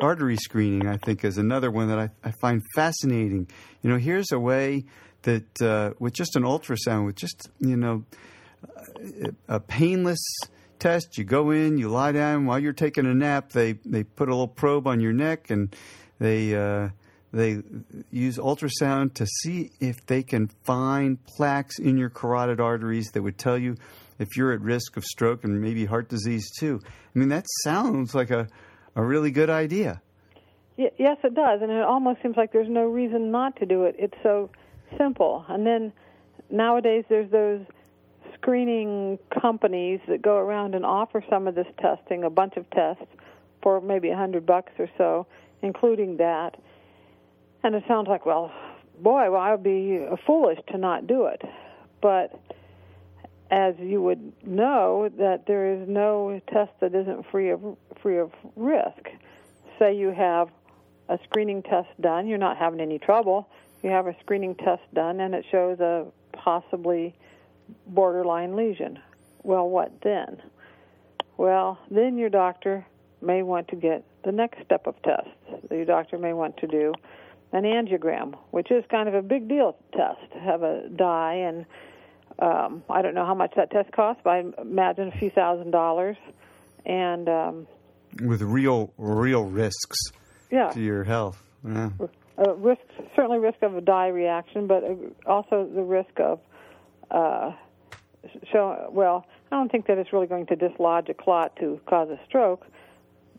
artery 0.00 0.36
screening, 0.36 0.86
I 0.86 0.98
think, 0.98 1.24
is 1.24 1.36
another 1.36 1.70
one 1.70 1.88
that 1.88 1.98
I, 1.98 2.10
I 2.22 2.32
find 2.40 2.62
fascinating. 2.76 3.48
You 3.82 3.90
know, 3.90 3.96
here's 3.96 4.30
a 4.30 4.38
way 4.38 4.84
that 5.22 5.60
uh, 5.60 5.94
with 5.98 6.14
just 6.14 6.36
an 6.36 6.44
ultrasound, 6.44 7.06
with 7.06 7.16
just 7.16 7.48
you 7.58 7.76
know 7.76 8.04
a 9.48 9.58
painless 9.58 10.24
test, 10.78 11.18
you 11.18 11.24
go 11.24 11.50
in, 11.50 11.78
you 11.78 11.88
lie 11.88 12.12
down 12.12 12.46
while 12.46 12.60
you're 12.60 12.72
taking 12.72 13.04
a 13.04 13.14
nap. 13.14 13.50
They 13.50 13.72
they 13.84 14.04
put 14.04 14.28
a 14.28 14.32
little 14.32 14.46
probe 14.46 14.86
on 14.86 15.00
your 15.00 15.12
neck 15.12 15.50
and 15.50 15.74
they 16.20 16.54
uh, 16.54 16.90
they 17.32 17.58
use 18.10 18.38
ultrasound 18.38 19.14
to 19.14 19.26
see 19.26 19.70
if 19.80 20.06
they 20.06 20.22
can 20.22 20.48
find 20.64 21.24
plaques 21.26 21.78
in 21.78 21.96
your 21.98 22.08
carotid 22.08 22.60
arteries 22.60 23.10
that 23.12 23.22
would 23.22 23.38
tell 23.38 23.58
you 23.58 23.76
if 24.18 24.36
you're 24.36 24.52
at 24.52 24.60
risk 24.60 24.96
of 24.96 25.04
stroke 25.04 25.44
and 25.44 25.60
maybe 25.60 25.84
heart 25.84 26.08
disease 26.08 26.50
too. 26.58 26.80
I 26.84 27.18
mean, 27.18 27.28
that 27.28 27.44
sounds 27.62 28.14
like 28.14 28.30
a, 28.30 28.48
a 28.96 29.04
really 29.04 29.30
good 29.30 29.50
idea. 29.50 30.00
yes, 30.76 31.18
it 31.22 31.34
does, 31.34 31.60
and 31.62 31.70
it 31.70 31.82
almost 31.82 32.22
seems 32.22 32.36
like 32.36 32.52
there's 32.52 32.68
no 32.68 32.84
reason 32.84 33.30
not 33.30 33.56
to 33.56 33.66
do 33.66 33.84
it. 33.84 33.96
It's 33.98 34.16
so 34.22 34.50
simple. 34.96 35.44
And 35.48 35.66
then 35.66 35.92
nowadays 36.50 37.04
there's 37.08 37.30
those 37.30 37.60
screening 38.34 39.18
companies 39.40 40.00
that 40.08 40.22
go 40.22 40.36
around 40.36 40.74
and 40.74 40.84
offer 40.84 41.22
some 41.28 41.46
of 41.46 41.54
this 41.54 41.66
testing, 41.80 42.24
a 42.24 42.30
bunch 42.30 42.56
of 42.56 42.68
tests 42.70 43.04
for 43.62 43.80
maybe 43.80 44.10
a 44.10 44.16
hundred 44.16 44.46
bucks 44.46 44.72
or 44.78 44.88
so, 44.96 45.26
including 45.62 46.16
that. 46.18 46.56
And 47.62 47.74
it 47.74 47.84
sounds 47.88 48.08
like, 48.08 48.24
well, 48.24 48.52
boy, 49.00 49.30
well, 49.30 49.40
I 49.40 49.52
would 49.52 49.62
be 49.62 50.06
foolish 50.26 50.58
to 50.70 50.78
not 50.78 51.06
do 51.06 51.26
it. 51.26 51.42
But 52.00 52.38
as 53.50 53.74
you 53.78 54.02
would 54.02 54.32
know, 54.46 55.10
that 55.18 55.46
there 55.46 55.74
is 55.74 55.88
no 55.88 56.40
test 56.52 56.72
that 56.80 56.94
isn't 56.94 57.26
free 57.30 57.50
of 57.50 57.60
free 58.02 58.18
of 58.18 58.30
risk. 58.56 59.08
Say 59.78 59.96
you 59.96 60.10
have 60.10 60.48
a 61.08 61.18
screening 61.24 61.62
test 61.62 61.88
done, 62.00 62.26
you're 62.26 62.38
not 62.38 62.56
having 62.56 62.80
any 62.80 62.98
trouble. 62.98 63.48
You 63.82 63.90
have 63.90 64.06
a 64.06 64.16
screening 64.20 64.54
test 64.56 64.82
done, 64.92 65.20
and 65.20 65.34
it 65.34 65.44
shows 65.50 65.80
a 65.80 66.06
possibly 66.32 67.14
borderline 67.86 68.56
lesion. 68.56 68.98
Well, 69.42 69.68
what 69.68 69.92
then? 70.02 70.42
Well, 71.36 71.78
then 71.90 72.18
your 72.18 72.28
doctor 72.28 72.84
may 73.22 73.42
want 73.42 73.68
to 73.68 73.76
get 73.76 74.04
the 74.24 74.32
next 74.32 74.64
step 74.64 74.86
of 74.86 75.00
tests. 75.02 75.30
Your 75.70 75.84
doctor 75.84 76.18
may 76.18 76.32
want 76.32 76.56
to 76.58 76.66
do 76.66 76.92
an 77.52 77.64
angiogram, 77.64 78.36
which 78.50 78.70
is 78.70 78.84
kind 78.90 79.08
of 79.08 79.14
a 79.14 79.22
big 79.22 79.48
deal 79.48 79.76
test. 79.92 80.32
Have 80.44 80.62
a 80.62 80.88
dye, 80.88 81.34
and 81.34 81.66
um, 82.38 82.82
I 82.90 83.02
don't 83.02 83.14
know 83.14 83.26
how 83.26 83.34
much 83.34 83.52
that 83.56 83.70
test 83.70 83.90
costs, 83.92 84.20
but 84.24 84.30
I 84.30 84.42
imagine 84.60 85.08
a 85.14 85.18
few 85.18 85.30
thousand 85.30 85.70
dollars. 85.70 86.16
And 86.84 87.28
um, 87.28 87.66
with 88.22 88.42
real, 88.42 88.92
real 88.96 89.44
risks 89.44 89.98
yeah. 90.50 90.68
to 90.70 90.80
your 90.80 91.04
health. 91.04 91.42
Yeah. 91.66 91.90
Uh, 92.38 92.54
risk, 92.54 92.80
certainly 93.16 93.38
risk 93.38 93.62
of 93.62 93.76
a 93.76 93.80
dye 93.80 94.08
reaction, 94.08 94.66
but 94.68 94.84
uh, 94.84 94.94
also 95.26 95.68
the 95.74 95.82
risk 95.82 96.20
of 96.20 96.40
uh, 97.10 97.52
so 98.52 98.90
well, 98.92 99.26
I 99.50 99.56
don't 99.56 99.70
think 99.70 99.86
that 99.86 99.98
it's 99.98 100.12
really 100.12 100.26
going 100.26 100.46
to 100.46 100.56
dislodge 100.56 101.08
a 101.08 101.14
clot 101.14 101.56
to 101.56 101.80
cause 101.88 102.08
a 102.10 102.18
stroke. 102.26 102.66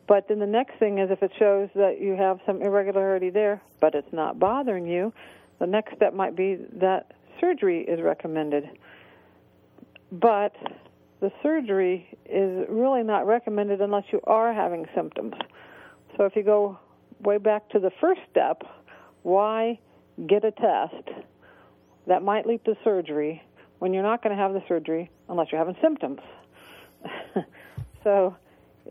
But 0.09 0.27
then 0.27 0.39
the 0.39 0.47
next 0.47 0.79
thing 0.79 0.97
is 0.97 1.11
if 1.11 1.21
it 1.21 1.31
shows 1.37 1.69
that 1.75 2.01
you 2.01 2.13
have 2.13 2.39
some 2.47 2.63
irregularity 2.63 3.29
there, 3.29 3.61
but 3.79 3.93
it's 3.93 4.11
not 4.11 4.39
bothering 4.39 4.87
you, 4.87 5.13
the 5.59 5.67
next 5.67 5.95
step 5.95 6.15
might 6.15 6.35
be 6.35 6.57
that 6.79 7.11
surgery 7.39 7.81
is 7.81 8.01
recommended. 8.01 8.63
But 10.11 10.55
the 11.21 11.31
surgery 11.43 12.09
is 12.25 12.65
really 12.67 13.03
not 13.03 13.27
recommended 13.27 13.81
unless 13.81 14.05
you 14.11 14.19
are 14.23 14.51
having 14.51 14.87
symptoms. 14.95 15.35
So 16.17 16.25
if 16.25 16.35
you 16.35 16.41
go 16.41 16.79
way 17.21 17.37
back 17.37 17.69
to 17.69 17.79
the 17.79 17.91
first 18.01 18.21
step, 18.31 18.63
why 19.21 19.77
get 20.25 20.43
a 20.43 20.51
test 20.51 21.07
that 22.07 22.23
might 22.23 22.47
lead 22.47 22.65
to 22.65 22.75
surgery 22.83 23.43
when 23.77 23.93
you're 23.93 24.01
not 24.01 24.23
going 24.23 24.35
to 24.35 24.41
have 24.41 24.53
the 24.53 24.63
surgery 24.67 25.11
unless 25.29 25.49
you're 25.51 25.59
having 25.59 25.77
symptoms. 25.83 26.19
so 28.03 28.35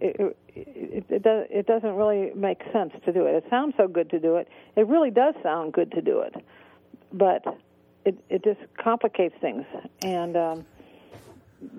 it, 0.01 0.37
it, 0.55 1.05
it, 1.09 1.23
does, 1.23 1.47
it 1.51 1.67
doesn't 1.67 1.95
really 1.95 2.33
make 2.35 2.61
sense 2.73 2.93
to 3.05 3.13
do 3.13 3.27
it. 3.27 3.35
It 3.35 3.45
sounds 3.51 3.75
so 3.77 3.89
good 3.89 4.11
to 4.11 4.19
do 4.19 4.37
it. 4.37 4.49
It 4.77 4.87
really 4.87 5.11
does 5.11 5.35
sound 5.43 5.73
good 5.73 5.91
to 5.93 6.03
do 6.03 6.21
it, 6.21 6.35
but 7.13 7.45
it, 8.05 8.19
it 8.29 8.45
just 8.45 8.61
complicates 8.77 9.35
things. 9.41 9.65
And 10.03 10.37
um, 10.37 10.67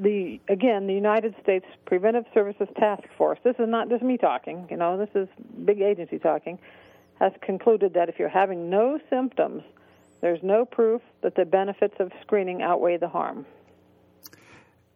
the 0.02 0.40
again, 0.50 0.88
the 0.88 0.94
United 0.94 1.36
States 1.42 1.66
Preventive 1.86 2.26
Services 2.34 2.68
Task 2.78 3.04
Force. 3.18 3.40
This 3.44 3.56
is 3.60 3.68
not 3.68 3.90
just 3.90 4.04
me 4.04 4.18
talking. 4.18 4.68
You 4.70 4.78
know, 4.78 4.98
this 4.98 5.10
is 5.16 5.28
big 5.66 5.82
agency 5.82 6.20
talking. 6.20 6.60
Has 7.20 7.34
concluded 7.42 7.94
that 7.96 8.10
if 8.10 8.18
you're 8.18 8.30
having 8.30 8.70
no 8.70 9.00
symptoms 9.10 9.64
there's 10.22 10.44
no 10.44 10.66
proof 10.66 11.02
that 11.22 11.36
the 11.36 11.46
benefits 11.46 11.96
of 12.00 12.12
screening 12.22 12.62
outweigh 12.62 12.98
the 12.98 13.08
harm. 13.08 13.46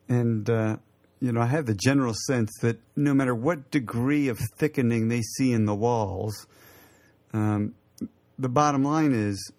And, 0.10 0.50
uh, 0.50 0.78
you 1.24 1.32
know, 1.32 1.40
I 1.40 1.46
have 1.46 1.66
the 1.66 1.74
general 1.74 2.14
sense 2.28 2.52
that 2.60 2.82
no 2.98 3.14
matter 3.14 3.34
what 3.34 3.72
degree 3.72 4.28
of 4.28 4.38
thickening 4.58 5.08
they 5.08 5.22
see 5.22 5.54
in 5.54 5.64
the 5.64 5.74
walls, 5.74 6.48
um, 7.32 7.76
the 8.38 8.50
bottom 8.50 8.84
line 8.84 9.14
is 9.14 9.54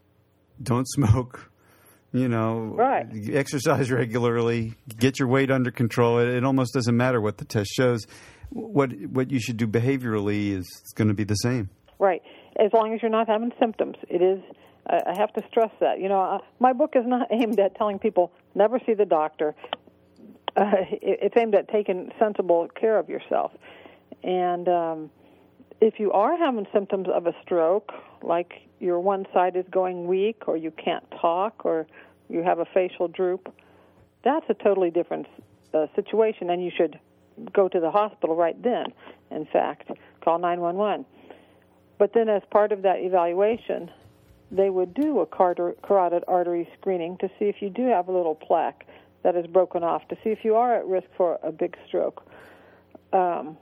don't 0.62 0.86
smoke. 0.86 1.50
You 2.12 2.28
know, 2.28 2.74
right. 2.76 3.06
exercise 3.32 3.90
regularly, 3.90 4.74
get 4.98 5.18
your 5.18 5.26
weight 5.26 5.50
under 5.50 5.70
control. 5.70 6.18
It, 6.18 6.28
it 6.28 6.44
almost 6.44 6.74
doesn't 6.74 6.96
matter 6.96 7.18
what 7.18 7.38
the 7.38 7.46
test 7.46 7.70
shows. 7.70 8.06
What 8.50 8.90
what 9.08 9.30
you 9.30 9.40
should 9.40 9.56
do 9.56 9.66
behaviorally 9.66 10.52
is 10.56 10.66
going 10.94 11.08
to 11.08 11.14
be 11.14 11.24
the 11.24 11.34
same. 11.34 11.70
Right, 11.98 12.20
as 12.60 12.72
long 12.74 12.92
as 12.92 13.00
you're 13.00 13.10
not 13.10 13.26
having 13.26 13.52
symptoms. 13.58 13.96
It 14.10 14.20
is 14.20 14.38
I 14.86 15.16
have 15.18 15.32
to 15.32 15.42
stress 15.48 15.70
that. 15.80 15.98
You 15.98 16.08
know, 16.08 16.20
uh, 16.20 16.38
my 16.60 16.72
book 16.72 16.92
is 16.94 17.04
not 17.06 17.28
aimed 17.32 17.58
at 17.58 17.74
telling 17.76 17.98
people 17.98 18.32
never 18.54 18.78
see 18.84 18.94
the 18.94 19.06
doctor. 19.06 19.54
Uh, 20.60 20.84
it's 21.02 21.34
aimed 21.36 21.56
at 21.56 21.68
taking 21.68 22.12
sensible 22.16 22.68
care 22.80 22.96
of 22.96 23.08
yourself. 23.08 23.50
And 24.22 24.68
um, 24.68 25.10
if 25.80 25.98
you 25.98 26.12
are 26.12 26.36
having 26.36 26.64
symptoms 26.72 27.08
of 27.12 27.26
a 27.26 27.34
stroke, 27.42 27.92
like 28.22 28.52
your 28.78 29.00
one 29.00 29.26
side 29.34 29.56
is 29.56 29.64
going 29.72 30.06
weak, 30.06 30.46
or 30.46 30.56
you 30.56 30.70
can't 30.70 31.04
talk, 31.20 31.64
or 31.64 31.88
you 32.28 32.44
have 32.44 32.60
a 32.60 32.64
facial 32.66 33.08
droop, 33.08 33.52
that's 34.22 34.46
a 34.48 34.54
totally 34.54 34.90
different 34.90 35.26
uh, 35.74 35.86
situation, 35.96 36.50
and 36.50 36.64
you 36.64 36.70
should 36.76 37.00
go 37.52 37.68
to 37.68 37.80
the 37.80 37.90
hospital 37.90 38.36
right 38.36 38.60
then. 38.62 38.86
In 39.30 39.46
fact, 39.46 39.90
call 40.22 40.38
911. 40.38 41.04
But 41.98 42.12
then, 42.14 42.28
as 42.28 42.42
part 42.50 42.70
of 42.70 42.82
that 42.82 43.00
evaluation, 43.00 43.90
they 44.50 44.70
would 44.70 44.94
do 44.94 45.20
a 45.20 45.26
carotid 45.26 46.24
artery 46.28 46.68
screening 46.78 47.16
to 47.18 47.28
see 47.38 47.46
if 47.46 47.56
you 47.60 47.70
do 47.70 47.86
have 47.86 48.08
a 48.08 48.12
little 48.12 48.34
plaque 48.34 48.86
that 49.24 49.34
is 49.34 49.46
broken 49.46 49.82
off, 49.82 50.06
to 50.08 50.16
see 50.22 50.30
if 50.30 50.44
you 50.44 50.54
are 50.54 50.76
at 50.76 50.86
risk 50.86 51.08
for 51.16 51.38
a 51.42 51.50
big 51.50 51.76
stroke. 51.88 52.22
um, 53.12 53.56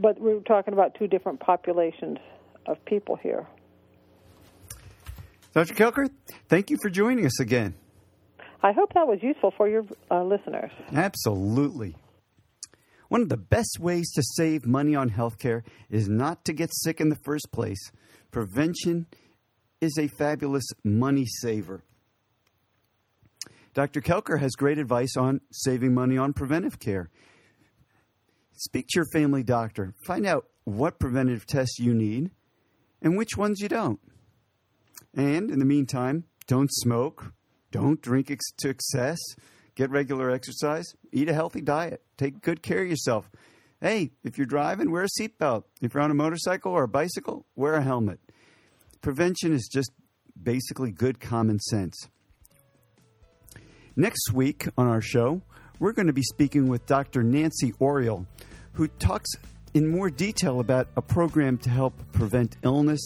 but 0.00 0.20
we're 0.20 0.40
talking 0.40 0.72
about 0.72 0.94
two 0.94 1.08
different 1.08 1.40
populations 1.40 2.18
of 2.66 2.82
people 2.84 3.16
here. 3.16 3.46
Dr. 5.54 5.74
Koelker, 5.74 6.08
thank 6.48 6.70
you 6.70 6.76
for 6.80 6.88
joining 6.88 7.26
us 7.26 7.40
again. 7.40 7.74
I 8.62 8.72
hope 8.72 8.94
that 8.94 9.06
was 9.08 9.18
useful 9.22 9.52
for 9.56 9.68
your 9.68 9.84
uh, 10.10 10.22
listeners. 10.22 10.70
Absolutely. 10.94 11.96
One 13.08 13.22
of 13.22 13.28
the 13.28 13.36
best 13.36 13.78
ways 13.80 14.12
to 14.12 14.22
save 14.22 14.66
money 14.66 14.94
on 14.94 15.10
healthcare 15.10 15.62
is 15.90 16.08
not 16.08 16.44
to 16.44 16.52
get 16.52 16.70
sick 16.72 17.00
in 17.00 17.08
the 17.08 17.18
first 17.24 17.50
place. 17.50 17.90
Prevention 18.30 19.06
is 19.80 19.96
a 19.98 20.08
fabulous 20.08 20.66
money 20.84 21.24
saver. 21.26 21.82
Dr. 23.78 24.00
Koelker 24.00 24.40
has 24.40 24.56
great 24.56 24.76
advice 24.78 25.16
on 25.16 25.40
saving 25.52 25.94
money 25.94 26.18
on 26.18 26.32
preventive 26.32 26.80
care. 26.80 27.10
Speak 28.56 28.88
to 28.88 28.98
your 28.98 29.06
family 29.12 29.44
doctor. 29.44 29.94
Find 30.04 30.26
out 30.26 30.46
what 30.64 30.98
preventive 30.98 31.46
tests 31.46 31.78
you 31.78 31.94
need 31.94 32.32
and 33.00 33.16
which 33.16 33.36
ones 33.36 33.60
you 33.60 33.68
don't. 33.68 34.00
And 35.14 35.48
in 35.48 35.60
the 35.60 35.64
meantime, 35.64 36.24
don't 36.48 36.72
smoke, 36.72 37.32
don't 37.70 38.02
drink 38.02 38.32
ex- 38.32 38.50
to 38.62 38.68
excess, 38.68 39.20
get 39.76 39.90
regular 39.90 40.28
exercise, 40.28 40.96
eat 41.12 41.28
a 41.28 41.32
healthy 41.32 41.60
diet, 41.60 42.02
take 42.16 42.42
good 42.42 42.64
care 42.64 42.82
of 42.82 42.90
yourself. 42.90 43.30
Hey, 43.80 44.10
if 44.24 44.36
you're 44.36 44.46
driving, 44.48 44.90
wear 44.90 45.04
a 45.04 45.20
seatbelt. 45.20 45.62
If 45.80 45.94
you're 45.94 46.02
on 46.02 46.10
a 46.10 46.14
motorcycle 46.14 46.72
or 46.72 46.82
a 46.82 46.88
bicycle, 46.88 47.46
wear 47.54 47.74
a 47.74 47.82
helmet. 47.84 48.18
Prevention 49.02 49.52
is 49.52 49.70
just 49.72 49.92
basically 50.42 50.90
good 50.90 51.20
common 51.20 51.60
sense. 51.60 52.08
Next 53.98 54.32
week 54.32 54.68
on 54.78 54.86
our 54.86 55.00
show, 55.00 55.42
we're 55.80 55.90
going 55.90 56.06
to 56.06 56.12
be 56.12 56.22
speaking 56.22 56.68
with 56.68 56.86
Dr. 56.86 57.24
Nancy 57.24 57.72
Oriol, 57.80 58.26
who 58.74 58.86
talks 58.86 59.28
in 59.74 59.88
more 59.88 60.08
detail 60.08 60.60
about 60.60 60.86
a 60.94 61.02
program 61.02 61.58
to 61.58 61.68
help 61.68 61.94
prevent 62.12 62.58
illness 62.62 63.00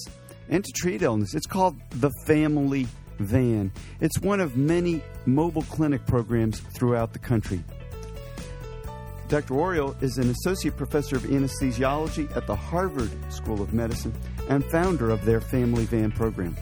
and 0.50 0.62
to 0.62 0.70
treat 0.72 1.00
illness. 1.00 1.34
It's 1.34 1.46
called 1.46 1.76
the 1.92 2.10
Family 2.26 2.86
Van. 3.18 3.72
It's 4.02 4.20
one 4.20 4.38
of 4.38 4.58
many 4.58 5.02
mobile 5.24 5.62
clinic 5.62 6.04
programs 6.04 6.60
throughout 6.76 7.14
the 7.14 7.18
country. 7.18 7.64
Dr. 9.28 9.54
Oriol 9.54 10.02
is 10.02 10.18
an 10.18 10.28
associate 10.28 10.76
professor 10.76 11.16
of 11.16 11.22
anesthesiology 11.22 12.36
at 12.36 12.46
the 12.46 12.54
Harvard 12.54 13.10
School 13.32 13.62
of 13.62 13.72
Medicine 13.72 14.12
and 14.50 14.62
founder 14.66 15.08
of 15.08 15.24
their 15.24 15.40
Family 15.40 15.86
Van 15.86 16.12
program. 16.12 16.54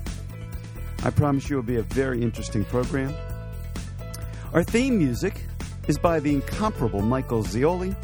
I 1.03 1.11
promise 1.11 1.51
you 1.51 1.57
it 1.57 1.63
will 1.63 1.67
be 1.67 1.77
a 1.79 1.83
very 1.83 2.23
interesting 2.23 2.65
program. 2.67 3.13
Our 4.53 4.65
theme 4.65 4.99
music 4.99 5.47
is 5.87 5.97
by 5.97 6.19
the 6.19 6.35
incomparable 6.35 7.03
Michael 7.03 7.45
Zioli. 7.45 7.95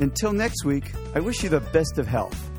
Until 0.00 0.32
next 0.32 0.64
week, 0.64 0.94
I 1.14 1.20
wish 1.20 1.42
you 1.42 1.50
the 1.50 1.60
best 1.60 1.98
of 1.98 2.06
health. 2.06 2.50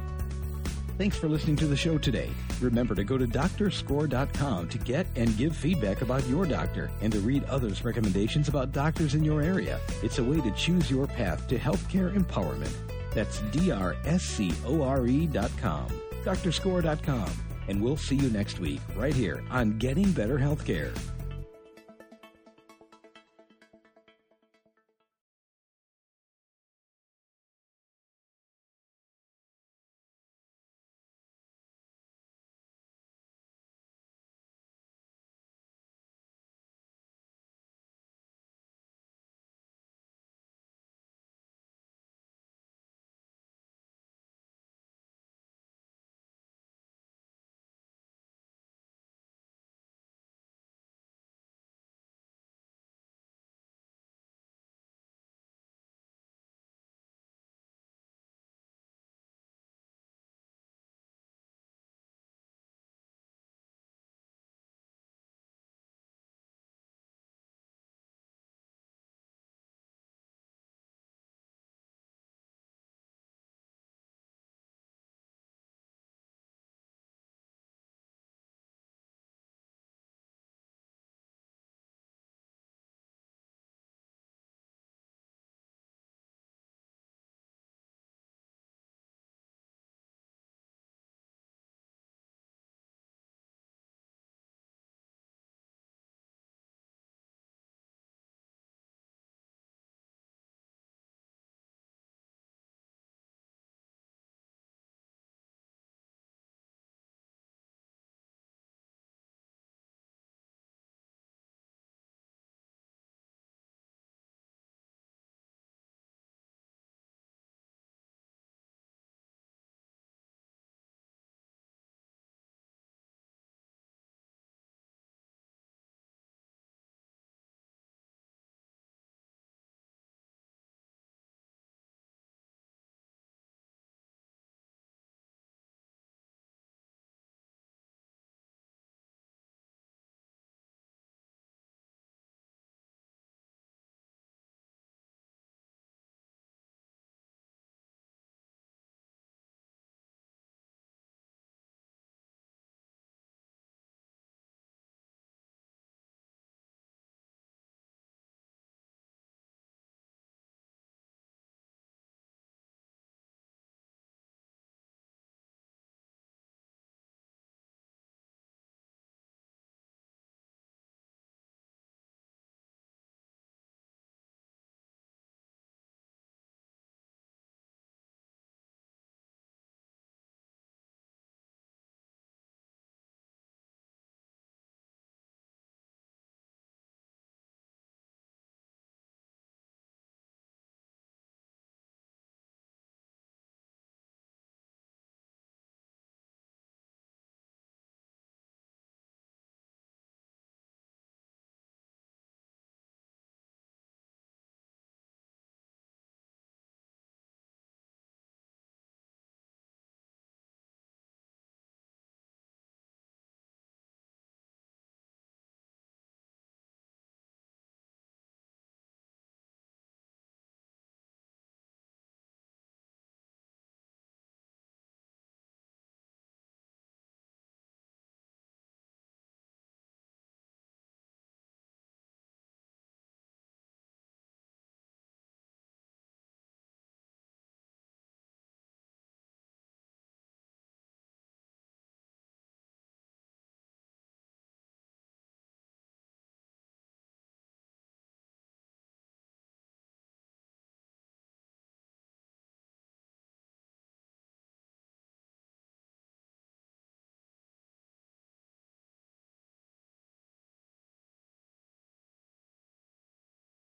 Thanks 0.99 1.17
for 1.17 1.27
listening 1.27 1.55
to 1.55 1.65
the 1.65 1.75
show 1.75 1.97
today. 1.97 2.29
Remember 2.61 2.93
to 2.93 3.03
go 3.03 3.17
to 3.17 3.25
doctorscore.com 3.25 4.69
to 4.69 4.77
get 4.77 5.07
and 5.15 5.35
give 5.37 5.55
feedback 5.55 6.01
about 6.01 6.27
your 6.27 6.45
doctor 6.45 6.91
and 7.01 7.11
to 7.11 7.19
read 7.21 7.43
others' 7.45 7.83
recommendations 7.83 8.47
about 8.47 8.73
doctors 8.73 9.15
in 9.15 9.23
your 9.23 9.41
area. 9.41 9.79
It's 10.03 10.19
a 10.19 10.23
way 10.23 10.39
to 10.41 10.51
choose 10.51 10.91
your 10.91 11.07
path 11.07 11.47
to 11.47 11.57
healthcare 11.57 12.15
empowerment. 12.15 12.75
That's 13.15 13.39
D-R-S-C-O-R-E.com, 13.51 14.07
doctorscore.com. 16.23 17.31
And 17.69 17.81
we'll 17.81 17.97
see 17.97 18.17
you 18.17 18.29
next 18.29 18.59
week 18.59 18.81
right 18.95 19.15
here 19.15 19.43
on 19.49 19.79
Getting 19.79 20.11
Better 20.11 20.37
Healthcare. 20.37 20.91